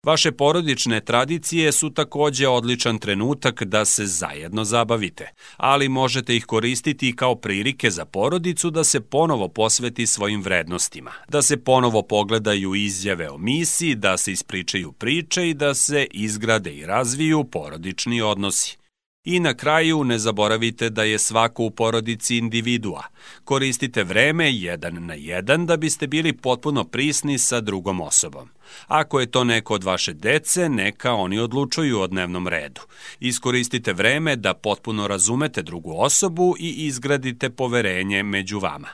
Vaše 0.05 0.31
porodične 0.31 1.01
tradicije 1.01 1.71
su 1.71 1.89
takođe 1.89 2.47
odličan 2.47 2.99
trenutak 2.99 3.63
da 3.63 3.85
se 3.85 4.05
zajedno 4.05 4.63
zabavite, 4.63 5.29
ali 5.57 5.89
možete 5.89 6.35
ih 6.35 6.45
koristiti 6.45 7.15
kao 7.15 7.35
prilike 7.35 7.91
za 7.91 8.05
porodicu 8.05 8.69
da 8.69 8.83
se 8.83 9.01
ponovo 9.01 9.47
posveti 9.47 10.07
svojim 10.07 10.41
vrednostima, 10.41 11.11
da 11.29 11.41
se 11.41 11.57
ponovo 11.57 12.01
pogledaju 12.01 12.75
izjave 12.75 13.29
o 13.29 13.37
misiji, 13.37 13.95
da 13.95 14.17
se 14.17 14.31
ispričaju 14.31 14.91
priče 14.91 15.49
i 15.49 15.53
da 15.53 15.73
se 15.73 16.07
izgrade 16.11 16.73
i 16.73 16.85
razviju 16.85 17.43
porodični 17.43 18.21
odnosi. 18.21 18.84
I 19.25 19.39
na 19.39 19.53
kraju 19.53 20.03
ne 20.03 20.19
zaboravite 20.19 20.89
da 20.89 21.03
je 21.03 21.19
svako 21.19 21.63
u 21.63 21.71
porodici 21.71 22.37
individua. 22.37 23.03
Koristite 23.43 24.03
vreme 24.03 24.53
jedan 24.53 25.05
na 25.05 25.13
jedan 25.13 25.65
da 25.65 25.77
biste 25.77 26.07
bili 26.07 26.33
potpuno 26.33 26.83
prisni 26.83 27.37
sa 27.37 27.61
drugom 27.61 28.01
osobom. 28.01 28.49
Ako 28.87 29.19
je 29.19 29.31
to 29.31 29.43
neko 29.43 29.73
od 29.73 29.83
vaše 29.83 30.13
dece, 30.13 30.69
neka 30.69 31.13
oni 31.13 31.39
odlučuju 31.39 31.99
o 31.99 32.07
dnevnom 32.07 32.47
redu. 32.47 32.81
Iskoristite 33.19 33.93
vreme 33.93 34.35
da 34.35 34.53
potpuno 34.53 35.07
razumete 35.07 35.61
drugu 35.61 35.93
osobu 35.97 36.55
i 36.59 36.69
izgradite 36.69 37.49
poverenje 37.49 38.23
među 38.23 38.59
vama. 38.59 38.87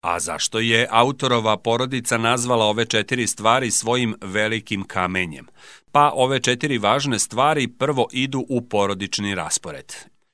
A 0.00 0.20
zašto 0.20 0.60
je 0.60 0.88
autorova 0.90 1.56
porodica 1.56 2.18
nazvala 2.18 2.64
ove 2.64 2.84
četiri 2.84 3.26
stvari 3.26 3.70
svojim 3.70 4.14
velikim 4.20 4.84
kamenjem? 4.84 5.46
Pa 5.92 6.12
ove 6.14 6.40
četiri 6.40 6.78
važne 6.78 7.18
stvari 7.18 7.68
prvo 7.68 8.08
idu 8.12 8.46
u 8.48 8.68
porodični 8.68 9.34
raspored. 9.34 9.92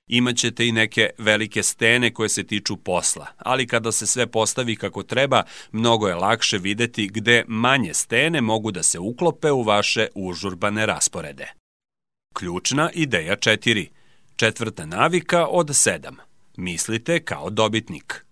Imaćete 0.09 0.67
i 0.67 0.73
neke 0.73 1.11
velike 1.19 1.62
stene 1.62 2.15
koje 2.15 2.29
se 2.29 2.45
tiču 2.45 2.77
posla, 2.77 3.27
ali 3.38 3.67
kada 3.67 3.93
se 3.93 4.07
sve 4.07 4.27
postavi 4.27 4.77
kako 4.77 5.03
treba, 5.03 5.43
mnogo 5.73 6.09
je 6.09 6.15
lakše 6.15 6.59
videti 6.59 7.09
gde 7.09 7.45
manje 7.49 7.95
stene 7.95 8.41
mogu 8.41 8.71
da 8.71 8.83
se 8.83 8.99
uklope 8.99 9.50
u 9.50 9.62
vaše 9.62 10.09
užurbane 10.15 10.87
rasporede. 10.87 11.47
Ključna 12.35 12.91
ideja 12.95 13.37
4. 13.37 13.87
Četvrta 14.37 14.87
navika 14.87 15.47
od 15.47 15.69
7. 15.69 16.12
Mislite 16.57 17.21
kao 17.21 17.50
dobitnik. 17.50 18.27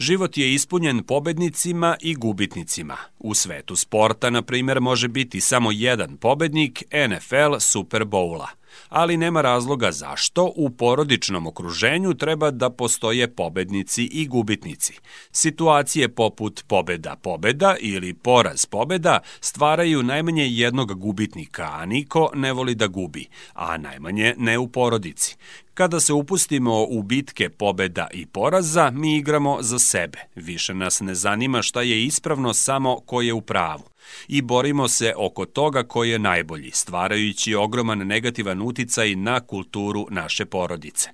Život 0.00 0.36
je 0.36 0.54
ispunjen 0.54 1.02
pobednicima 1.02 1.96
i 2.00 2.14
gubitnicima. 2.14 2.96
U 3.18 3.34
svetu 3.34 3.76
sporta, 3.76 4.30
na 4.30 4.42
primer, 4.42 4.80
može 4.80 5.08
biti 5.08 5.40
samo 5.40 5.70
jedan 5.72 6.16
pobednik 6.16 6.82
NFL 7.08 7.58
Super 7.58 8.04
Bowla– 8.04 8.46
ali 8.88 9.16
nema 9.16 9.40
razloga 9.40 9.92
zašto 9.92 10.52
u 10.56 10.70
porodičnom 10.70 11.46
okruženju 11.46 12.14
treba 12.14 12.50
da 12.50 12.70
postoje 12.70 13.34
pobednici 13.34 14.04
i 14.04 14.26
gubitnici. 14.26 14.98
Situacije 15.32 16.08
poput 16.08 16.64
pobeda-pobeda 16.68 17.76
ili 17.80 18.14
poraz-pobeda 18.14 19.18
stvaraju 19.40 20.02
najmanje 20.02 20.46
jednog 20.46 20.94
gubitnika, 20.94 21.68
a 21.72 21.86
niko 21.86 22.30
ne 22.34 22.52
voli 22.52 22.74
da 22.74 22.86
gubi, 22.86 23.26
a 23.54 23.76
najmanje 23.76 24.34
ne 24.38 24.58
u 24.58 24.68
porodici. 24.68 25.36
Kada 25.74 26.00
se 26.00 26.12
upustimo 26.12 26.84
u 26.84 27.02
bitke 27.02 27.48
pobeda 27.48 28.08
i 28.12 28.26
poraza, 28.26 28.90
mi 28.90 29.16
igramo 29.16 29.58
za 29.62 29.78
sebe. 29.78 30.18
Više 30.34 30.74
nas 30.74 31.00
ne 31.00 31.14
zanima 31.14 31.62
šta 31.62 31.82
je 31.82 32.04
ispravno, 32.04 32.54
samo 32.54 33.00
ko 33.00 33.22
je 33.22 33.32
u 33.32 33.40
pravu 33.40 33.90
i 34.28 34.42
borimo 34.42 34.88
se 34.88 35.14
oko 35.16 35.46
toga 35.46 35.82
ko 35.82 36.04
je 36.04 36.18
najbolji, 36.18 36.70
stvarajući 36.70 37.54
ogroman 37.54 37.98
negativan 37.98 38.62
uticaj 38.62 39.14
na 39.14 39.40
kulturu 39.40 40.06
naše 40.10 40.44
porodice. 40.44 41.10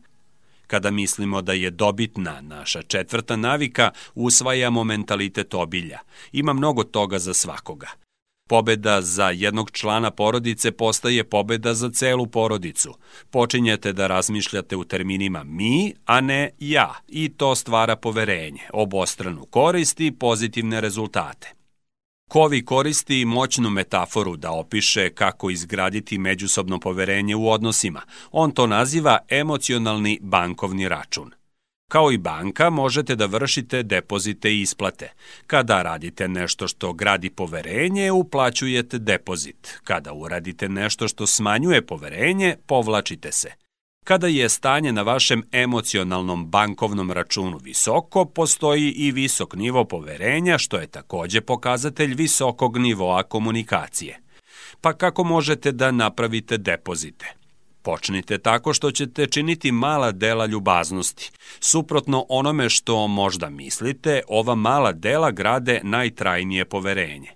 Kada 0.67 0.91
mislimo 0.91 1.43
da 1.43 1.53
je 1.53 1.71
dobitna 1.71 2.41
naša 2.41 2.83
četvrta 2.83 3.37
navika, 3.37 3.91
usvajamo 4.15 4.85
mentalitet 4.85 5.55
obilja. 5.55 5.99
Ima 6.33 6.53
mnogo 6.53 6.85
toga 6.85 7.19
za 7.19 7.35
svakoga. 7.35 8.06
Pobeda 8.49 9.03
za 9.03 9.31
jednog 9.31 9.71
člana 9.71 10.11
porodice 10.11 10.73
postaje 10.73 11.25
pobeda 11.25 11.75
za 11.75 11.91
celu 11.91 12.27
porodicu. 12.27 12.95
Počinjete 13.31 13.93
da 13.93 14.07
razmišljate 14.07 14.77
u 14.77 14.85
terminima 14.85 15.45
mi, 15.45 15.95
a 16.05 16.21
ne 16.21 16.51
ja, 16.59 16.95
i 17.09 17.29
to 17.29 17.55
stvara 17.55 17.97
poverenje, 17.97 18.61
obostranu 18.73 19.45
korist 19.45 20.01
i 20.01 20.13
pozitivne 20.13 20.81
rezultate. 20.81 21.53
Kovi 22.31 22.65
koristi 22.65 23.25
moćnu 23.25 23.71
metaforu 23.71 24.37
da 24.37 24.51
opiše 24.51 25.11
kako 25.11 25.51
izgraditi 25.51 26.19
međusobno 26.19 26.81
poverenje 26.81 27.37
u 27.37 27.51
odnosima. 27.51 28.03
On 28.33 28.51
to 28.51 28.67
naziva 28.67 29.19
emocionalni 29.29 30.19
bankovni 30.23 30.89
račun. 30.89 31.31
Kao 31.89 32.13
i 32.13 32.19
banka, 32.19 32.71
možete 32.71 33.17
da 33.17 33.27
vršite 33.27 33.83
depozite 33.83 34.53
i 34.53 34.61
isplate. 34.61 35.13
Kada 35.47 35.83
radite 35.83 36.29
nešto 36.29 36.69
što 36.69 36.93
gradi 36.93 37.31
poverenje, 37.31 38.13
uplaćujete 38.13 38.99
depozit. 38.99 39.81
Kada 39.85 40.13
uradite 40.13 40.69
nešto 40.69 41.09
što 41.09 41.27
smanjuje 41.27 41.87
poverenje, 41.87 42.57
povlačite 42.67 43.33
se– 43.33 43.53
Kada 44.07 44.27
je 44.27 44.49
stanje 44.49 44.93
na 44.93 45.03
vašem 45.03 45.43
emocionalnom 45.53 46.47
bankovnom 46.47 47.11
računu 47.11 47.59
visoko, 47.63 48.25
postoji 48.25 48.91
i 48.91 49.11
visok 49.13 49.55
nivo 49.55 49.85
poverenja, 49.85 50.59
što 50.59 50.77
je 50.77 50.87
takođe 50.87 51.41
pokazatelj 51.41 52.15
visokog 52.15 52.79
nivoa 52.79 53.23
komunikacije. 53.23 54.21
Pa 54.81 54.93
kako 54.93 55.25
možete 55.25 55.73
da 55.73 55.91
napravite 55.91 56.59
depozite? 56.59 57.46
Počnite 57.87 58.39
tako 58.39 58.75
što 58.75 58.91
ćete 58.91 59.27
činiti 59.27 59.73
mala 59.73 60.13
dela 60.13 60.47
ljubaznosti. 60.47 61.31
Suprotno 61.61 62.27
onome 62.29 62.69
što 62.69 63.07
možda 63.07 63.51
mislite, 63.51 64.23
ova 64.29 64.55
mala 64.55 64.93
dela 64.93 65.31
grade 65.31 65.81
najtrajnije 65.83 66.65
poverenje. 66.65 67.31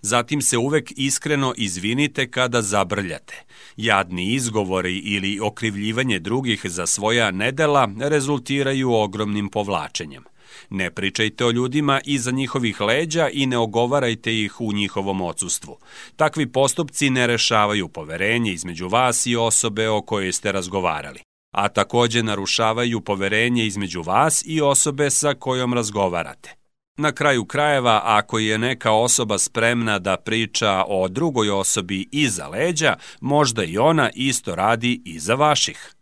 Zatim 0.00 0.42
se 0.42 0.58
uvek 0.58 0.92
iskreno 0.96 1.54
izvinite 1.56 2.30
kada 2.30 2.62
zabrljate. 2.62 3.44
Jadni 3.76 4.32
izgovori 4.32 4.98
ili 4.98 5.40
okrivljivanje 5.40 6.18
drugih 6.18 6.60
za 6.64 6.86
svoja 6.86 7.30
nedela 7.30 7.88
rezultiraju 8.00 8.92
ogromnim 8.92 9.48
povlačenjem. 9.48 10.24
Ne 10.70 10.90
pričajte 10.90 11.44
o 11.44 11.50
ljudima 11.50 12.00
iza 12.04 12.30
njihovih 12.30 12.80
leđa 12.80 13.28
i 13.28 13.46
ne 13.46 13.58
ogovarajte 13.58 14.38
ih 14.38 14.60
u 14.60 14.72
njihovom 14.72 15.20
odsustvu. 15.20 15.78
Takvi 16.16 16.46
postupci 16.46 17.10
ne 17.10 17.26
rešavaju 17.26 17.88
poverenje 17.88 18.52
između 18.52 18.88
vas 18.88 19.26
i 19.26 19.36
osobe 19.36 19.88
o 19.88 20.02
kojoj 20.02 20.32
ste 20.32 20.52
razgovarali 20.52 21.20
a 21.52 21.68
takođe 21.68 22.22
narušavaju 22.22 23.00
poverenje 23.00 23.66
između 23.66 24.02
vas 24.02 24.42
i 24.46 24.60
osobe 24.60 25.10
sa 25.10 25.34
kojom 25.34 25.74
razgovarate. 25.74 26.54
Na 26.96 27.12
kraju 27.12 27.44
krajeva, 27.44 28.00
ako 28.04 28.38
je 28.38 28.58
neka 28.58 28.92
osoba 28.92 29.38
spremna 29.38 29.98
da 29.98 30.16
priča 30.16 30.84
o 30.88 31.08
drugoj 31.08 31.50
osobi 31.50 32.08
iza 32.12 32.48
leđa, 32.48 32.96
možda 33.20 33.64
i 33.64 33.78
ona 33.78 34.10
isto 34.14 34.54
radi 34.54 35.02
iza 35.04 35.34
vaših. 35.34 35.94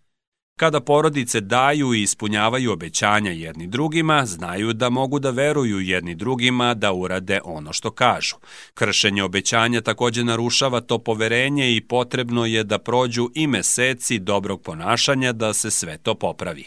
Kada 0.60 0.80
porodice 0.80 1.40
daju 1.40 1.94
i 1.94 2.02
ispunjavaju 2.02 2.72
obećanja 2.72 3.30
jedni 3.30 3.66
drugima, 3.66 4.26
znaju 4.26 4.72
da 4.72 4.90
mogu 4.90 5.18
da 5.18 5.30
veruju 5.30 5.80
jedni 5.80 6.14
drugima 6.14 6.74
da 6.74 6.92
urade 6.92 7.40
ono 7.44 7.72
što 7.72 7.90
kažu. 7.90 8.36
Kršenje 8.74 9.22
obećanja 9.22 9.80
takođe 9.80 10.24
narušava 10.24 10.80
to 10.80 10.98
poverenje 10.98 11.76
i 11.76 11.80
potrebno 11.80 12.46
je 12.46 12.64
da 12.64 12.78
prođu 12.78 13.30
i 13.34 13.46
meseci 13.46 14.18
dobrog 14.18 14.62
ponašanja 14.62 15.32
da 15.32 15.52
se 15.52 15.70
sve 15.70 15.98
to 15.98 16.14
popravi. 16.14 16.64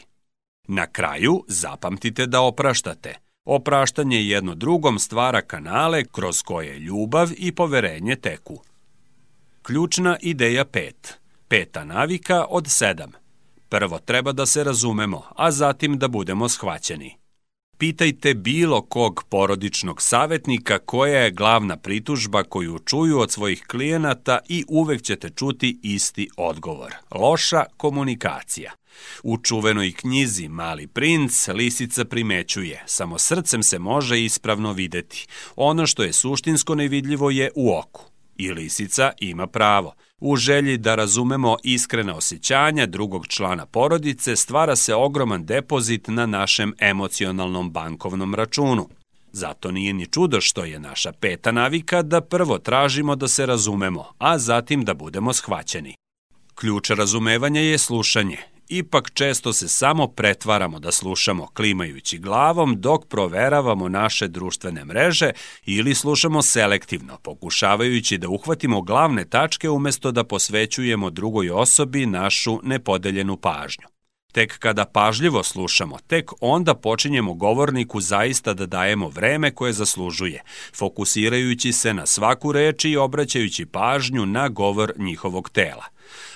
Na 0.67 0.87
kraju, 0.87 1.43
zapamtite 1.47 2.25
da 2.25 2.41
opraštate. 2.41 3.15
Opraštanje 3.45 4.27
jedno 4.27 4.55
drugom 4.55 4.99
stvara 4.99 5.41
kanale 5.41 6.03
kroz 6.05 6.41
koje 6.41 6.79
ljubav 6.79 7.29
i 7.37 7.51
poverenje 7.51 8.15
teku. 8.15 8.61
Ključna 9.61 10.17
ideja 10.21 10.65
5. 10.65 10.91
Peta 11.47 11.85
navika 11.85 12.45
od 12.49 12.65
7. 12.65 13.22
Prvo 13.73 13.99
treba 13.99 14.31
da 14.31 14.45
se 14.45 14.63
razumemo, 14.63 15.23
a 15.35 15.51
zatim 15.51 15.97
da 15.97 16.07
budemo 16.07 16.49
shvaćeni. 16.49 17.17
Pitajte 17.77 18.33
bilo 18.33 18.81
kog 18.81 19.23
porodičnog 19.29 20.01
savjetnika 20.01 20.79
koja 20.79 21.19
je 21.19 21.31
glavna 21.31 21.77
pritužba 21.77 22.43
koju 22.43 22.79
čuju 22.79 23.19
od 23.19 23.31
svojih 23.31 23.63
klijenata 23.67 24.39
i 24.49 24.65
uvek 24.67 25.01
ćete 25.01 25.29
čuti 25.29 25.79
isti 25.83 26.29
odgovor. 26.37 26.93
Loša 27.11 27.63
komunikacija. 27.77 28.71
U 29.23 29.37
čuvenoj 29.37 29.91
knjizi 29.91 30.47
Mali 30.47 30.87
princ 30.87 31.47
lisica 31.47 32.05
primećuje, 32.05 32.83
samo 32.85 33.19
srcem 33.19 33.63
se 33.63 33.79
može 33.79 34.23
ispravno 34.23 34.73
videti. 34.73 35.27
Ono 35.55 35.87
što 35.87 36.03
je 36.03 36.13
suštinsko 36.13 36.75
nevidljivo 36.75 37.29
je 37.29 37.51
u 37.55 37.77
oku. 37.77 38.05
I 38.37 38.51
lisica 38.51 39.11
ima 39.19 39.47
pravo. 39.47 39.93
U 40.25 40.35
želji 40.35 40.77
da 40.77 40.95
razumemo 40.95 41.57
iskrene 41.63 42.13
osjećanja 42.13 42.85
drugog 42.85 43.27
člana 43.27 43.65
porodice 43.65 44.35
stvara 44.35 44.75
se 44.75 44.95
ogroman 44.95 45.45
depozit 45.45 46.07
na 46.07 46.25
našem 46.25 46.73
emocionalnom 46.79 47.71
bankovnom 47.71 48.35
računu. 48.35 48.89
Zato 49.31 49.71
nije 49.71 49.93
ni 49.93 50.07
čudo 50.07 50.41
što 50.41 50.65
je 50.65 50.79
naša 50.79 51.11
peta 51.11 51.51
navika 51.51 52.01
da 52.01 52.21
prvo 52.21 52.57
tražimo 52.57 53.15
da 53.15 53.27
se 53.27 53.45
razumemo, 53.45 54.05
a 54.17 54.37
zatim 54.37 54.85
da 54.85 54.93
budemo 54.93 55.33
shvaćeni. 55.33 55.95
Ključ 56.55 56.89
razumevanja 56.89 57.61
je 57.61 57.77
slušanje, 57.77 58.37
ipak 58.67 59.11
često 59.13 59.53
se 59.53 59.67
samo 59.67 60.07
pretvaramo 60.07 60.79
da 60.79 60.91
slušamo 60.91 61.47
klimajući 61.47 62.17
glavom 62.17 62.81
dok 62.81 63.07
proveravamo 63.07 63.89
naše 63.89 64.27
društvene 64.27 64.85
mreže 64.85 65.31
ili 65.65 65.95
slušamo 65.95 66.41
selektivno, 66.41 67.17
pokušavajući 67.17 68.17
da 68.17 68.29
uhvatimo 68.29 68.81
glavne 68.81 69.25
tačke 69.25 69.69
umesto 69.69 70.11
da 70.11 70.23
posvećujemo 70.23 71.09
drugoj 71.09 71.49
osobi 71.49 72.05
našu 72.05 72.59
nepodeljenu 72.63 73.37
pažnju. 73.37 73.92
Tek 74.33 74.57
kada 74.59 74.85
pažljivo 74.85 75.43
slušamo, 75.43 75.97
tek 76.07 76.31
onda 76.41 76.73
počinjemo 76.75 77.33
govorniku 77.33 78.01
zaista 78.01 78.53
da 78.53 78.65
dajemo 78.65 79.09
vreme 79.09 79.51
koje 79.51 79.73
zaslužuje, 79.73 80.41
fokusirajući 80.75 81.73
se 81.73 81.93
na 81.93 82.05
svaku 82.05 82.51
reč 82.51 82.85
i 82.85 82.97
obraćajući 82.97 83.65
pažnju 83.65 84.25
na 84.25 84.49
govor 84.49 84.93
njihovog 84.97 85.49
tela 85.49 85.93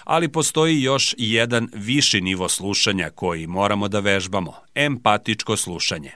ali 0.08 0.28
postoji 0.28 0.82
još 0.82 1.16
jedan 1.18 1.70
viši 1.74 2.22
nivo 2.22 2.50
slušanja 2.50 3.10
koji 3.10 3.48
moramo 3.48 3.88
da 3.88 4.00
vežbamo, 4.00 4.54
empatičko 4.76 5.58
slušanje. 5.58 6.12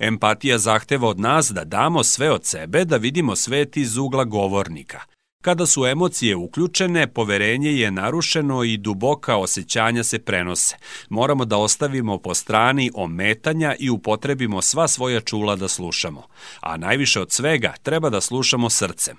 Empatija 0.00 0.58
zahteva 0.58 1.08
od 1.08 1.20
nas 1.20 1.50
da 1.50 1.64
damo 1.64 2.04
sve 2.04 2.30
od 2.30 2.44
sebe, 2.44 2.84
da 2.84 2.96
vidimo 2.96 3.36
svet 3.36 3.76
iz 3.76 3.96
ugla 3.96 4.24
govornika. 4.24 5.00
Kada 5.42 5.66
su 5.66 5.86
emocije 5.86 6.36
uključene, 6.36 7.06
poverenje 7.06 7.70
je 7.70 7.90
narušeno 7.90 8.64
i 8.64 8.76
duboka 8.76 9.36
osjećanja 9.36 10.04
se 10.04 10.18
prenose. 10.18 10.76
Moramo 11.08 11.44
da 11.44 11.56
ostavimo 11.56 12.18
po 12.18 12.34
strani 12.34 12.90
ometanja 12.94 13.74
i 13.78 13.90
upotrebimo 13.90 14.62
sva 14.62 14.88
svoja 14.88 15.20
čula 15.20 15.56
da 15.56 15.68
slušamo. 15.68 16.22
A 16.60 16.76
najviše 16.76 17.20
od 17.20 17.32
svega 17.32 17.74
treba 17.82 18.10
da 18.10 18.20
slušamo 18.20 18.70
srcem. 18.70 19.16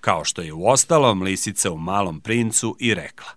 Kao 0.00 0.24
što 0.24 0.42
je 0.42 0.52
u 0.52 0.66
ostalom 0.66 1.22
lisica 1.22 1.70
u 1.70 1.78
malom 1.78 2.20
princu 2.20 2.76
i 2.80 2.94
rekla. 2.94 3.28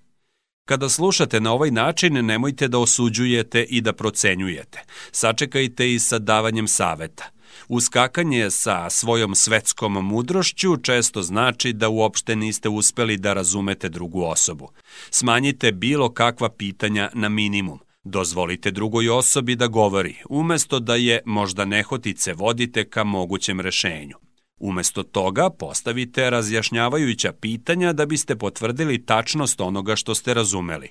Kada 0.67 0.89
slušate 0.89 1.39
na 1.39 1.53
ovaj 1.53 1.71
način, 1.71 2.25
nemojte 2.25 2.67
da 2.67 2.79
osuđujete 2.79 3.63
i 3.63 3.81
da 3.81 3.93
procenjujete. 3.93 4.83
Sačekajte 5.11 5.93
i 5.93 5.99
sa 5.99 6.19
davanjem 6.19 6.67
saveta. 6.67 7.34
Uskakanje 7.67 8.49
sa 8.51 8.89
svojom 8.89 9.35
svetskom 9.35 9.93
mudrošću 9.93 10.77
često 10.77 11.21
znači 11.21 11.73
da 11.73 11.89
uopšte 11.89 12.35
niste 12.35 12.69
uspeli 12.69 13.17
da 13.17 13.33
razumete 13.33 13.89
drugu 13.89 14.23
osobu. 14.23 14.69
Smanjite 15.09 15.71
bilo 15.71 16.09
kakva 16.13 16.49
pitanja 16.49 17.09
na 17.13 17.29
minimum. 17.29 17.79
Dozvolite 18.03 18.71
drugoj 18.71 19.09
osobi 19.09 19.55
da 19.55 19.67
govori, 19.67 20.15
umesto 20.29 20.79
da 20.79 20.95
je 20.95 21.21
možda 21.25 21.65
nehotice 21.65 22.33
vodite 22.33 22.89
ka 22.89 23.03
mogućem 23.03 23.59
rešenju. 23.59 24.15
Umesto 24.59 25.03
toga 25.03 25.49
postavite 25.49 26.29
razjašnjavajuća 26.29 27.33
pitanja 27.33 27.93
da 27.93 28.05
biste 28.05 28.35
potvrdili 28.35 29.05
tačnost 29.05 29.61
onoga 29.61 29.95
što 29.95 30.15
ste 30.15 30.33
razumeli. 30.33 30.89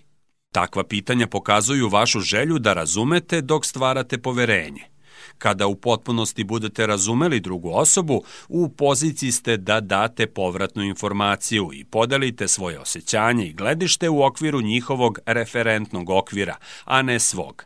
Takva 0.52 0.84
pitanja 0.84 1.26
pokazuju 1.26 1.88
vašu 1.88 2.20
želju 2.20 2.58
da 2.58 2.72
razumete 2.72 3.40
dok 3.40 3.66
stvarate 3.66 4.18
poverenje. 4.18 4.93
Kada 5.38 5.66
u 5.66 5.74
potpunosti 5.74 6.44
budete 6.44 6.86
razumeli 6.86 7.40
drugu 7.40 7.70
osobu, 7.70 8.22
u 8.48 8.68
poziciji 8.68 9.32
ste 9.32 9.56
da 9.56 9.80
date 9.80 10.26
povratnu 10.26 10.82
informaciju 10.82 11.70
i 11.72 11.84
podelite 11.84 12.48
svoje 12.48 12.78
osjećanje 12.78 13.46
i 13.46 13.52
gledište 13.52 14.08
u 14.08 14.22
okviru 14.22 14.60
njihovog 14.60 15.18
referentnog 15.26 16.10
okvira, 16.10 16.56
a 16.84 17.02
ne 17.02 17.20
svog. 17.20 17.64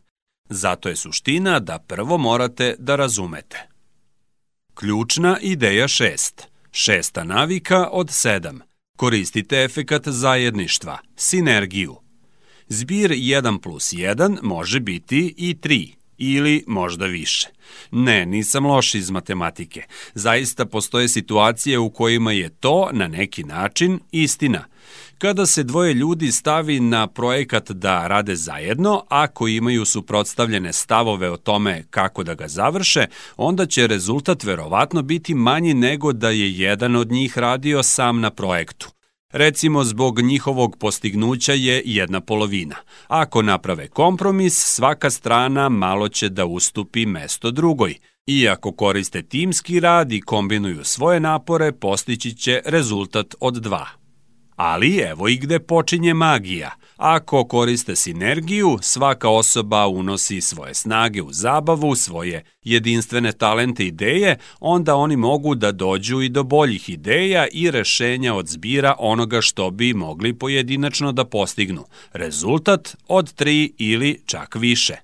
Zato 0.49 0.89
je 0.89 0.97
suština 0.97 1.61
da 1.61 1.79
prvo 1.79 2.19
morate 2.19 2.75
da 2.79 2.97
razumete. 2.97 3.69
Ključna 4.75 5.39
ideja 5.41 5.89
6. 5.89 6.43
Šesta 6.73 7.25
navika 7.25 7.89
od 7.93 8.07
7. 8.07 8.61
Koristite 8.97 9.65
efekat 9.65 10.09
zajedništva, 10.09 10.99
sinergiju. 11.17 11.97
Zbir 12.69 13.11
1 13.11 13.61
plus 13.61 13.93
1 13.93 14.43
može 14.43 14.81
biti 14.81 15.35
i 15.37 15.55
3 15.55 15.98
ili 16.19 16.65
možda 16.67 17.07
više. 17.07 17.49
Ne, 17.91 18.27
nisam 18.27 18.67
loš 18.67 18.95
iz 18.95 19.11
matematike. 19.11 19.83
Zaista 20.15 20.67
postoje 20.67 21.09
situacije 21.09 21.79
u 21.79 21.91
kojima 21.91 22.33
je 22.33 22.49
to, 22.49 22.89
na 22.93 23.09
neki 23.09 23.45
način, 23.45 24.01
istina– 24.13 24.65
Kada 25.19 25.47
se 25.47 25.63
dvoje 25.63 25.95
ljudi 25.95 26.33
stavi 26.33 26.81
na 26.81 27.07
projekat 27.07 27.71
da 27.71 28.07
rade 28.07 28.37
zajedno, 28.37 29.05
ako 29.09 29.49
imaju 29.49 29.85
suprotstavljene 29.85 30.73
stavove 30.73 31.31
o 31.31 31.37
tome 31.37 31.85
kako 31.91 32.25
da 32.25 32.35
ga 32.35 32.49
završe, 32.49 33.07
onda 33.37 33.67
će 33.67 33.87
rezultat 33.87 34.45
verovatno 34.45 35.03
biti 35.03 35.35
manji 35.35 35.75
nego 35.75 36.13
da 36.13 36.31
je 36.31 36.59
jedan 36.59 36.97
od 36.97 37.11
njih 37.11 37.39
radio 37.39 37.83
sam 37.83 38.21
na 38.21 38.31
projektu. 38.31 38.98
Recimo, 39.33 39.85
zbog 39.85 40.21
njihovog 40.21 40.77
postignuća 40.77 41.53
je 41.53 41.83
jedna 41.85 42.21
polovina. 42.21 42.77
Ako 43.09 43.43
naprave 43.43 43.89
kompromis, 43.89 44.55
svaka 44.55 45.11
strana 45.11 45.69
malo 45.69 46.09
će 46.09 46.29
da 46.29 46.47
ustupi 46.47 47.07
mesto 47.07 47.51
drugoj. 47.51 47.95
Iako 48.27 48.73
koriste 48.73 49.23
timski 49.23 49.81
rad 49.81 50.13
i 50.13 50.21
kombinuju 50.21 50.85
svoje 50.85 51.21
napore, 51.21 51.73
postići 51.73 52.37
će 52.37 52.61
rezultat 52.65 53.35
od 53.41 53.55
dva. 53.55 53.87
Ali 54.57 54.97
evo 54.97 55.29
i 55.29 55.37
gde 55.37 55.59
počinje 55.59 56.15
magija. 56.15 56.71
Ako 56.99 57.45
koriste 57.45 57.97
sinergiju, 57.97 58.79
svaka 58.81 59.29
osoba 59.29 59.87
unosi 59.87 60.41
svoje 60.41 60.75
snage 60.75 61.23
u 61.23 61.33
zabavu, 61.33 61.95
svoje 61.95 62.45
jedinstvene 62.63 63.33
talente 63.33 63.85
i 63.85 63.87
ideje, 63.87 64.39
onda 64.61 64.95
oni 64.95 65.17
mogu 65.17 65.55
da 65.55 65.73
dođu 65.73 66.21
i 66.21 66.29
do 66.29 66.43
boljih 66.43 66.89
ideja 66.89 67.47
i 67.53 67.71
rešenja 67.71 68.35
od 68.35 68.49
zbira 68.49 68.95
onoga 68.99 69.41
što 69.41 69.71
bi 69.71 69.95
mogli 69.95 70.39
pojedinačno 70.39 71.13
da 71.13 71.25
postignu. 71.25 71.85
Rezultat 72.13 72.97
od 73.09 73.33
tri 73.33 73.73
ili 73.79 74.23
čak 74.27 74.55
više. 74.55 74.97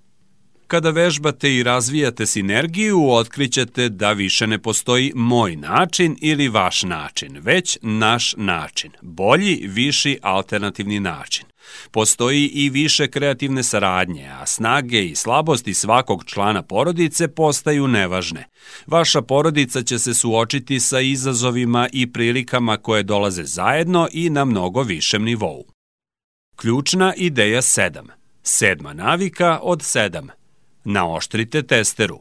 Kada 0.66 0.90
vežbate 0.90 1.56
i 1.56 1.62
razvijate 1.62 2.26
sinergiju, 2.26 3.10
otkrićete 3.10 3.88
da 3.88 4.12
više 4.12 4.46
ne 4.46 4.58
postoji 4.58 5.12
moj 5.14 5.56
način 5.56 6.16
ili 6.20 6.48
vaš 6.48 6.82
način, 6.82 7.38
već 7.42 7.78
naš 7.82 8.34
način, 8.36 8.90
bolji, 9.02 9.60
viši, 9.66 10.18
alternativni 10.22 11.00
način. 11.00 11.53
Postoji 11.90 12.46
i 12.46 12.70
više 12.70 13.08
kreativne 13.08 13.62
saradnje, 13.62 14.28
a 14.28 14.46
snage 14.46 15.04
i 15.04 15.14
slabosti 15.14 15.74
svakog 15.74 16.24
člana 16.24 16.62
porodice 16.62 17.28
postaju 17.28 17.88
nevažne. 17.88 18.48
Vaša 18.86 19.22
porodica 19.22 19.82
će 19.82 19.98
se 19.98 20.14
suočiti 20.14 20.80
sa 20.80 21.00
izazovima 21.00 21.88
i 21.92 22.12
prilikama 22.12 22.76
koje 22.76 23.02
dolaze 23.02 23.44
zajedno 23.44 24.08
i 24.12 24.30
na 24.30 24.44
mnogo 24.44 24.82
višem 24.82 25.24
nivou. 25.24 25.64
Ključna 26.56 27.14
ideja 27.16 27.62
7. 27.62 28.08
Sedma 28.42 28.92
navika 28.92 29.58
od 29.62 29.78
7. 29.78 30.28
Naoštrite 30.84 31.62
testeru. 31.62 32.18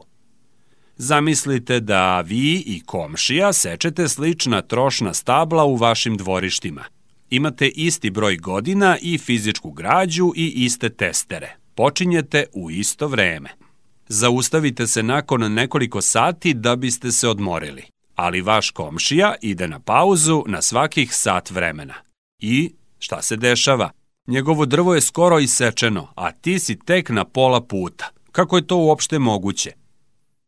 Zamislite 0.96 1.80
da 1.80 2.20
vi 2.20 2.62
i 2.66 2.82
komšija 2.86 3.52
sečete 3.52 4.08
slična 4.08 4.62
trošna 4.62 5.14
stabla 5.14 5.64
u 5.64 5.76
vašim 5.76 6.16
dvorištima. 6.16 6.84
Imate 7.30 7.68
isti 7.68 8.10
broj 8.10 8.36
godina 8.36 8.98
i 9.02 9.18
fizičku 9.18 9.70
građu 9.70 10.32
i 10.36 10.64
iste 10.64 10.90
testere. 10.90 11.56
Počinjete 11.74 12.44
u 12.52 12.70
isto 12.70 13.08
vreme. 13.08 13.50
Zaustavite 14.08 14.86
se 14.86 15.02
nakon 15.02 15.52
nekoliko 15.52 16.00
sati 16.00 16.54
da 16.54 16.76
biste 16.76 17.12
se 17.12 17.28
odmorili, 17.28 17.82
ali 18.14 18.40
vaš 18.40 18.70
komšija 18.70 19.34
ide 19.42 19.68
na 19.68 19.80
pauzu 19.80 20.44
na 20.46 20.62
svakih 20.62 21.14
sat 21.14 21.50
vremena. 21.50 21.94
I 22.40 22.72
šta 22.98 23.22
se 23.22 23.36
dešava? 23.36 23.90
Njegovo 24.26 24.66
drvo 24.66 24.94
je 24.94 25.00
skoro 25.00 25.38
isečeno, 25.38 26.08
a 26.14 26.32
ti 26.32 26.58
si 26.58 26.78
tek 26.78 27.10
na 27.10 27.24
pola 27.24 27.60
puta. 27.60 28.08
Kako 28.32 28.56
je 28.56 28.66
to 28.66 28.76
uopšte 28.76 29.18
moguće? 29.18 29.83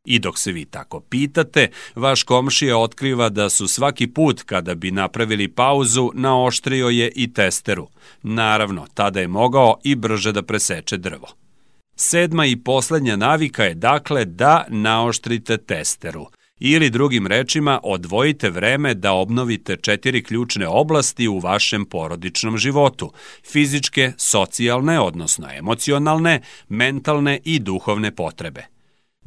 I 0.07 0.19
dok 0.19 0.39
se 0.39 0.53
vi 0.53 0.65
tako 0.65 1.01
pitate, 1.01 1.69
vaš 1.95 2.23
komšija 2.23 2.79
otkriva 2.79 3.29
da 3.29 3.51
su 3.51 3.69
svaki 3.69 4.07
put 4.07 4.43
kada 4.43 4.75
bi 4.75 4.91
napravili 4.91 5.49
pauzu, 5.49 6.11
naoštrio 6.15 6.89
je 6.89 7.13
i 7.15 7.33
testeru. 7.33 7.89
Naravno, 8.23 8.87
tada 8.95 9.21
je 9.21 9.29
mogao 9.29 9.79
i 9.85 9.95
brže 9.95 10.33
da 10.33 10.43
preseče 10.43 10.97
drvo. 10.97 11.29
Sedma 11.97 12.47
i 12.47 12.57
poslednja 12.57 13.17
navika 13.17 13.65
je 13.65 13.75
dakle 13.75 14.25
da 14.25 14.65
naoštrite 14.69 15.57
testeru. 15.57 16.27
Ili 16.61 16.91
drugim 16.91 17.27
rečima, 17.27 17.81
odvojite 17.83 18.51
vreme 18.51 18.95
da 18.95 19.13
obnovite 19.13 19.77
četiri 19.77 20.23
ključne 20.23 20.69
oblasti 20.69 21.29
u 21.29 21.39
vašem 21.39 21.85
porodičnom 21.85 22.59
životu. 22.59 23.13
Fizičke, 23.53 24.13
socijalne, 24.17 25.01
odnosno 25.01 25.49
emocionalne, 25.59 26.41
mentalne 26.69 27.41
i 27.45 27.59
duhovne 27.59 28.11
potrebe. 28.11 28.76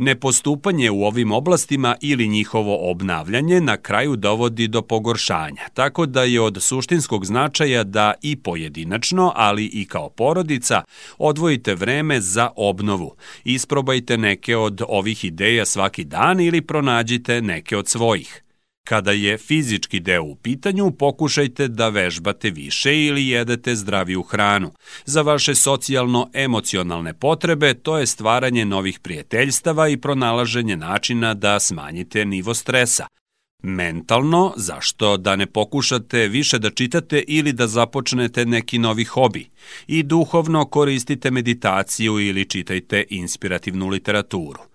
Nepostupanje 0.02 0.92
u 0.92 1.04
ovim 1.04 1.32
oblastima 1.32 1.96
ili 2.02 2.28
njihovo 2.28 2.92
obnavljanje 2.92 3.62
na 3.62 3.78
kraju 3.78 4.16
dovodi 4.16 4.68
do 4.68 4.82
pogoršanja, 4.82 5.62
tako 5.74 6.06
da 6.06 6.24
je 6.24 6.42
od 6.42 6.58
suštinskog 6.64 7.26
značaja 7.26 7.84
da 7.84 8.14
i 8.22 8.36
pojedinačno, 8.36 9.32
ali 9.36 9.66
i 9.66 9.86
kao 9.86 10.10
porodica, 10.10 10.84
odvojite 11.18 11.76
vreme 11.76 12.22
za 12.22 12.50
obnovu. 12.56 13.16
Isprobajte 13.44 14.18
neke 14.18 14.58
od 14.58 14.82
ovih 14.88 15.26
ideja 15.26 15.66
svaki 15.66 16.04
dan 16.04 16.40
ili 16.40 16.62
pronađite 16.62 17.42
neke 17.42 17.78
od 17.78 17.88
svojih. 17.88 18.44
Kada 18.90 19.12
je 19.12 19.38
fizički 19.38 20.00
deo 20.00 20.24
u 20.24 20.36
pitanju, 20.36 20.92
pokušajte 20.92 21.68
da 21.68 21.90
vežbate 21.90 22.50
više 22.50 23.06
ili 23.06 23.28
jedete 23.28 23.76
zdraviju 23.76 24.22
hranu. 24.22 24.72
Za 25.06 25.22
vaše 25.22 25.56
socijalno-emocionalne 25.56 27.14
potrebe 27.14 27.74
to 27.74 27.98
je 27.98 28.06
stvaranje 28.06 28.66
novih 28.66 29.00
prijateljstava 29.00 29.90
i 29.90 29.98
pronalaženje 29.98 30.78
načina 30.78 31.34
da 31.34 31.60
smanjite 31.60 32.26
nivo 32.26 32.54
stresa. 32.54 33.08
Mentalno, 33.64 34.54
zašto 34.58 35.18
da 35.18 35.36
ne 35.36 35.46
pokušate 35.46 36.28
više 36.28 36.60
da 36.60 36.70
čitate 36.70 37.24
ili 37.28 37.54
da 37.54 37.68
započnete 37.68 38.46
neki 38.46 38.80
novi 38.80 39.04
hobi. 39.04 39.50
I 39.88 40.04
duhovno 40.04 40.66
koristite 40.66 41.32
meditaciju 41.32 42.20
ili 42.20 42.46
čitajte 42.46 43.06
inspirativnu 43.10 43.88
literaturu. 43.88 44.70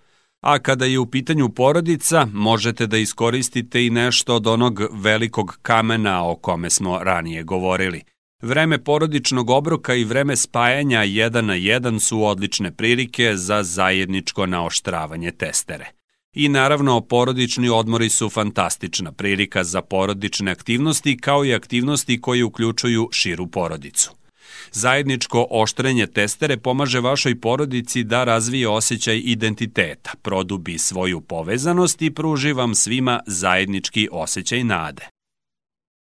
A 0.45 0.59
kada 0.59 0.85
je 0.85 0.99
u 0.99 1.07
pitanju 1.07 1.49
porodica, 1.49 2.27
možete 2.33 2.87
da 2.87 2.97
iskoristite 2.97 3.87
i 3.87 3.91
nešto 3.91 4.35
od 4.35 4.47
onog 4.47 4.81
velikog 4.93 5.59
kamena 5.63 6.25
o 6.25 6.37
kome 6.37 6.71
smo 6.71 6.99
ranije 6.99 7.43
govorili. 7.43 8.03
Vreme 8.43 8.85
porodičnog 8.85 9.51
obroka 9.51 9.95
i 9.95 10.05
vreme 10.05 10.37
spajanja 10.37 11.03
jedan 11.03 11.47
na 11.47 11.55
jedan 11.55 12.01
su 12.01 12.25
odlične 12.25 12.73
prilike 12.73 13.37
za 13.37 13.63
zajedničko 13.63 14.47
naoštravanje 14.47 15.31
testere. 15.31 15.87
I 16.35 16.49
naravno, 16.49 17.01
porodični 17.01 17.69
odmori 17.69 18.09
su 18.09 18.31
fantastična 18.31 19.13
prilika 19.13 19.65
za 19.65 19.83
porodične 19.83 20.53
aktivnosti 20.53 21.17
kao 21.17 21.45
i 21.45 21.55
aktivnosti 21.55 22.21
koje 22.21 22.45
uključuju 22.45 23.09
širu 23.13 23.47
porodicu. 23.47 24.24
Zajedničko 24.73 25.47
oštrenje 25.51 26.07
testere 26.07 26.57
pomaže 26.57 27.01
vašoj 27.01 27.41
porodici 27.41 28.05
da 28.05 28.25
razvije 28.25 28.69
osjećaj 28.69 29.23
identiteta, 29.25 30.11
produbi 30.23 30.79
svoju 30.79 31.21
povezanost 31.21 32.03
i 32.03 32.11
pruži 32.11 32.53
vam 32.53 32.75
svima 32.75 33.21
zajednički 33.27 34.09
osjećaj 34.13 34.65
nade. 34.65 35.09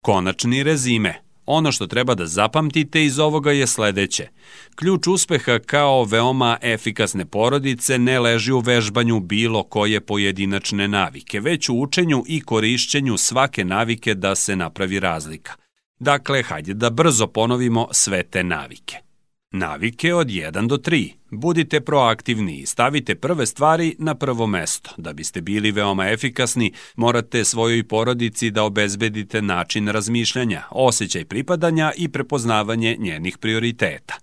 Konačni 0.05 0.63
rezime 0.63 1.23
Ono 1.47 1.73
što 1.73 1.87
treba 1.87 2.15
da 2.15 2.27
zapamtite 2.27 3.05
iz 3.05 3.19
ovoga 3.19 3.53
je 3.53 3.67
sledeće. 3.67 4.29
Ključ 4.75 5.07
uspeha 5.07 5.59
kao 5.59 6.05
veoma 6.05 6.59
efikasne 6.63 7.27
porodice 7.27 7.99
ne 7.99 8.21
leži 8.21 8.53
u 8.53 8.59
vežbanju 8.59 9.21
bilo 9.21 9.63
koje 9.63 10.01
pojedinačne 10.01 10.89
navike, 10.89 11.41
već 11.41 11.69
u 11.69 11.81
učenju 11.81 12.25
i 12.27 12.41
korišćenju 12.41 13.17
svake 13.17 13.65
navike 13.65 14.15
da 14.15 14.35
se 14.35 14.57
napravi 14.57 15.01
razlika. 15.01 15.62
Dakle, 16.03 16.43
hajde 16.43 16.75
da 16.75 16.91
brzo 16.91 17.27
ponovimo 17.27 17.89
sve 17.93 18.23
te 18.23 18.45
navike. 18.45 18.97
Navike 19.51 20.15
od 20.15 20.27
1 20.27 20.67
do 20.67 20.77
3. 20.77 21.11
Budite 21.35 21.81
proaktivni 21.81 22.59
i 22.59 22.67
stavite 22.67 23.15
prve 23.15 23.47
stvari 23.47 23.97
na 23.99 24.15
prvo 24.15 24.47
mesto. 24.47 24.91
Da 24.97 25.13
biste 25.13 25.41
bili 25.41 25.71
veoma 25.71 26.11
efikasni, 26.11 26.73
morate 26.97 27.45
svojoj 27.45 27.85
porodici 27.85 28.51
da 28.51 28.63
obezbedite 28.63 29.43
način 29.43 29.89
razmišljanja, 29.89 30.63
osjećaj 30.71 31.25
pripadanja 31.25 31.93
i 31.97 32.09
prepoznavanje 32.09 32.97
njenih 32.99 33.39
prioriteta. 33.39 34.15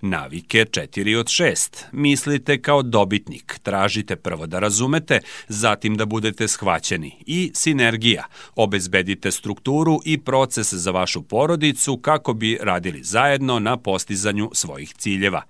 Navike 0.00 0.64
4 0.64 1.16
od 1.16 1.26
6. 1.26 1.84
Mislite 1.92 2.62
kao 2.62 2.82
dobitnik, 2.82 3.58
tražite 3.62 4.16
prvo 4.16 4.46
da 4.46 4.58
razumete, 4.58 5.20
zatim 5.48 5.96
da 5.96 6.06
budete 6.06 6.48
shvaćeni. 6.48 7.12
I 7.26 7.50
sinergija. 7.54 8.24
Obezbedite 8.56 9.30
strukturu 9.30 10.00
i 10.04 10.18
proces 10.18 10.74
za 10.74 10.90
vašu 10.90 11.22
porodicu 11.22 11.96
kako 11.96 12.34
bi 12.34 12.58
radili 12.62 13.02
zajedno 13.02 13.58
na 13.58 13.76
postizanju 13.76 14.50
svojih 14.52 14.94
ciljeva. 14.94 15.42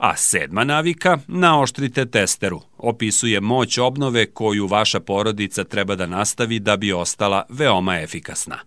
A 0.00 0.16
sedma 0.16 0.64
navika, 0.64 1.18
naoštrite 1.28 2.06
testeru, 2.06 2.60
opisuje 2.78 3.40
moć 3.40 3.78
obnove 3.78 4.26
koju 4.26 4.66
vaša 4.66 5.00
porodica 5.00 5.64
treba 5.64 5.94
da 5.94 6.06
nastavi 6.06 6.58
da 6.58 6.76
bi 6.76 6.92
ostala 6.92 7.44
veoma 7.48 8.00
efikasna. 8.00 8.58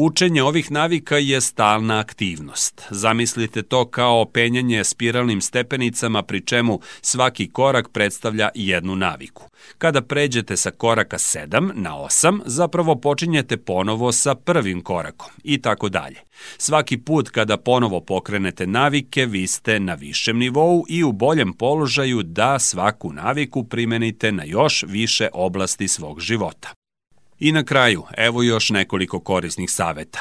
Učenje 0.00 0.42
ovih 0.42 0.70
navika 0.70 1.16
je 1.16 1.40
stalna 1.40 1.98
aktivnost. 1.98 2.82
Zamislite 2.90 3.62
to 3.62 3.84
kao 3.84 4.24
penjanje 4.24 4.84
spiralnim 4.84 5.40
stepenicama 5.40 6.22
pri 6.22 6.40
čemu 6.40 6.80
svaki 7.00 7.50
korak 7.50 7.88
predstavlja 7.92 8.48
jednu 8.54 8.96
naviku. 8.96 9.50
Kada 9.78 10.02
pređete 10.02 10.56
sa 10.56 10.70
koraka 10.70 11.18
7 11.18 11.70
na 11.74 11.90
8, 11.90 12.40
zapravo 12.46 12.96
počinjete 12.96 13.56
ponovo 13.56 14.12
sa 14.12 14.34
prvim 14.34 14.80
korakom 14.80 15.30
i 15.44 15.62
tako 15.62 15.88
dalje. 15.88 16.20
Svaki 16.58 16.98
put 16.98 17.28
kada 17.28 17.56
ponovo 17.56 18.00
pokrenete 18.00 18.66
navike, 18.66 19.26
vi 19.26 19.46
ste 19.46 19.80
na 19.80 19.94
višem 19.94 20.38
nivou 20.38 20.84
i 20.88 21.04
u 21.04 21.12
boljem 21.12 21.52
položaju 21.52 22.22
da 22.22 22.58
svaku 22.58 23.12
naviku 23.12 23.64
primenite 23.64 24.32
na 24.32 24.44
još 24.44 24.84
više 24.88 25.28
oblasti 25.32 25.88
svog 25.88 26.20
života. 26.20 26.77
I 27.38 27.52
na 27.52 27.64
kraju, 27.64 28.04
evo 28.16 28.42
još 28.42 28.70
nekoliko 28.70 29.20
korisnih 29.20 29.70
saveta. 29.70 30.20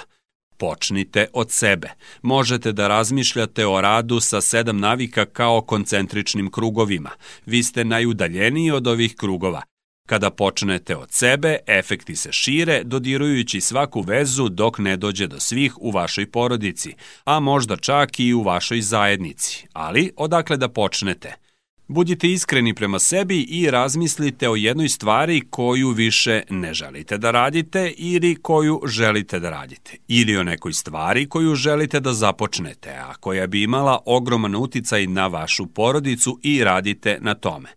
Počnite 0.58 1.27
od 1.34 1.51
sebe. 1.51 1.89
Možete 2.21 2.71
da 2.71 2.88
razmišljate 2.88 3.65
o 3.65 3.82
radu 3.82 4.19
sa 4.19 4.41
sedam 4.41 4.80
navika 4.80 5.25
kao 5.25 5.62
koncentričnim 5.62 6.51
krugovima. 6.51 7.10
Vi 7.45 7.63
ste 7.63 7.86
najudaljeniji 7.86 8.71
od 8.71 8.88
ovih 8.88 9.15
krugova. 9.15 9.62
Kada 10.08 10.30
počnete 10.30 10.95
od 10.95 11.12
sebe, 11.12 11.58
efekti 11.67 12.15
se 12.15 12.32
šire, 12.32 12.84
dodirujući 12.84 13.62
svaku 13.62 14.01
vezu 14.01 14.49
dok 14.49 14.77
ne 14.77 14.97
dođe 14.97 15.27
do 15.27 15.39
svih 15.39 15.77
u 15.77 15.91
vašoj 15.91 16.32
porodici, 16.32 16.93
a 17.23 17.39
možda 17.39 17.77
čak 17.77 18.19
i 18.19 18.34
u 18.34 18.41
vašoj 18.41 18.82
zajednici. 18.82 19.67
Ali, 19.73 20.12
odakle 20.15 20.58
da 20.58 20.69
počnete– 20.69 21.34
Budite 21.89 22.28
iskreni 22.28 22.73
prema 22.73 23.00
sebi 23.00 23.41
i 23.41 23.71
razmislite 23.71 24.50
o 24.50 24.56
jednoj 24.56 24.89
stvari 24.89 25.41
koju 25.50 25.89
više 25.89 26.43
ne 26.50 26.73
želite 26.73 27.17
da 27.17 27.32
radite 27.32 27.93
ili 27.97 28.36
koju 28.36 28.82
želite 28.86 29.39
da 29.39 29.50
radite. 29.50 29.97
Ili 30.08 30.38
o 30.38 30.43
nekoj 30.43 30.73
stvari 30.73 31.30
koju 31.30 31.56
želite 31.56 32.00
da 32.00 32.13
započnete, 32.13 32.89
a 32.89 33.13
koja 33.13 33.47
bi 33.47 33.63
imala 33.63 34.00
ogroman 34.06 34.56
uticaj 34.56 35.08
na 35.08 35.28
vašu 35.28 35.67
porodicu 35.67 36.39
i 36.43 36.63
radite 36.63 37.17
na 37.21 37.34
tome. 37.34 37.69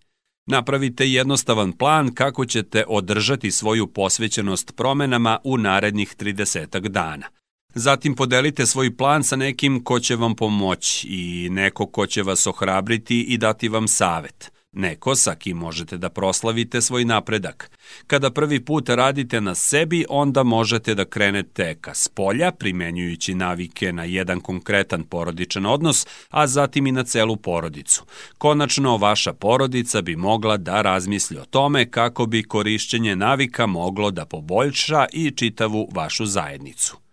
Napravite 0.46 1.08
jednostavan 1.08 1.72
plan 1.72 2.14
kako 2.14 2.46
ćete 2.46 2.84
održati 2.88 3.50
svoju 3.50 3.86
posvećenost 3.86 4.76
promenama 4.76 5.38
u 5.44 5.58
narednih 5.58 6.16
30 6.16 6.88
dana– 6.88 7.26
Zatim 7.74 8.14
podelite 8.14 8.66
svoj 8.66 8.96
plan 8.96 9.24
sa 9.24 9.36
nekim 9.36 9.84
ko 9.84 10.00
će 10.00 10.16
vam 10.16 10.34
pomoći 10.34 11.08
i 11.08 11.48
neko 11.50 11.86
ko 11.86 12.06
će 12.06 12.22
vas 12.22 12.46
ohrabriti 12.46 13.20
i 13.20 13.38
dati 13.38 13.68
vam 13.68 13.88
savet. 13.88 14.52
Neko 14.72 15.14
sa 15.14 15.34
kim 15.34 15.56
možete 15.56 15.98
da 15.98 16.08
proslavite 16.08 16.80
svoj 16.80 17.04
napredak. 17.04 17.70
Kada 18.06 18.30
prvi 18.30 18.64
put 18.64 18.88
radite 18.88 19.40
na 19.40 19.54
sebi, 19.54 20.04
onda 20.08 20.42
možete 20.42 20.94
da 20.94 21.04
krenete 21.04 21.74
ka 21.80 21.94
spolja, 21.94 22.52
primenjujući 22.52 23.34
navike 23.34 23.92
na 23.92 24.04
jedan 24.04 24.40
konkretan 24.40 25.02
porodičan 25.02 25.66
odnos, 25.66 26.06
a 26.28 26.46
zatim 26.46 26.86
i 26.86 26.92
na 26.92 27.04
celu 27.04 27.36
porodicu. 27.36 28.04
Konačno, 28.38 28.96
vaša 28.96 29.32
porodica 29.32 30.02
bi 30.02 30.16
mogla 30.16 30.56
da 30.56 30.82
razmisli 30.82 31.38
o 31.38 31.44
tome 31.44 31.90
kako 31.90 32.26
bi 32.26 32.42
korišćenje 32.42 33.16
navika 33.16 33.66
moglo 33.66 34.10
da 34.10 34.24
poboljša 34.24 35.06
i 35.12 35.30
čitavu 35.30 35.88
vašu 35.94 36.26
zajednicu. 36.26 37.09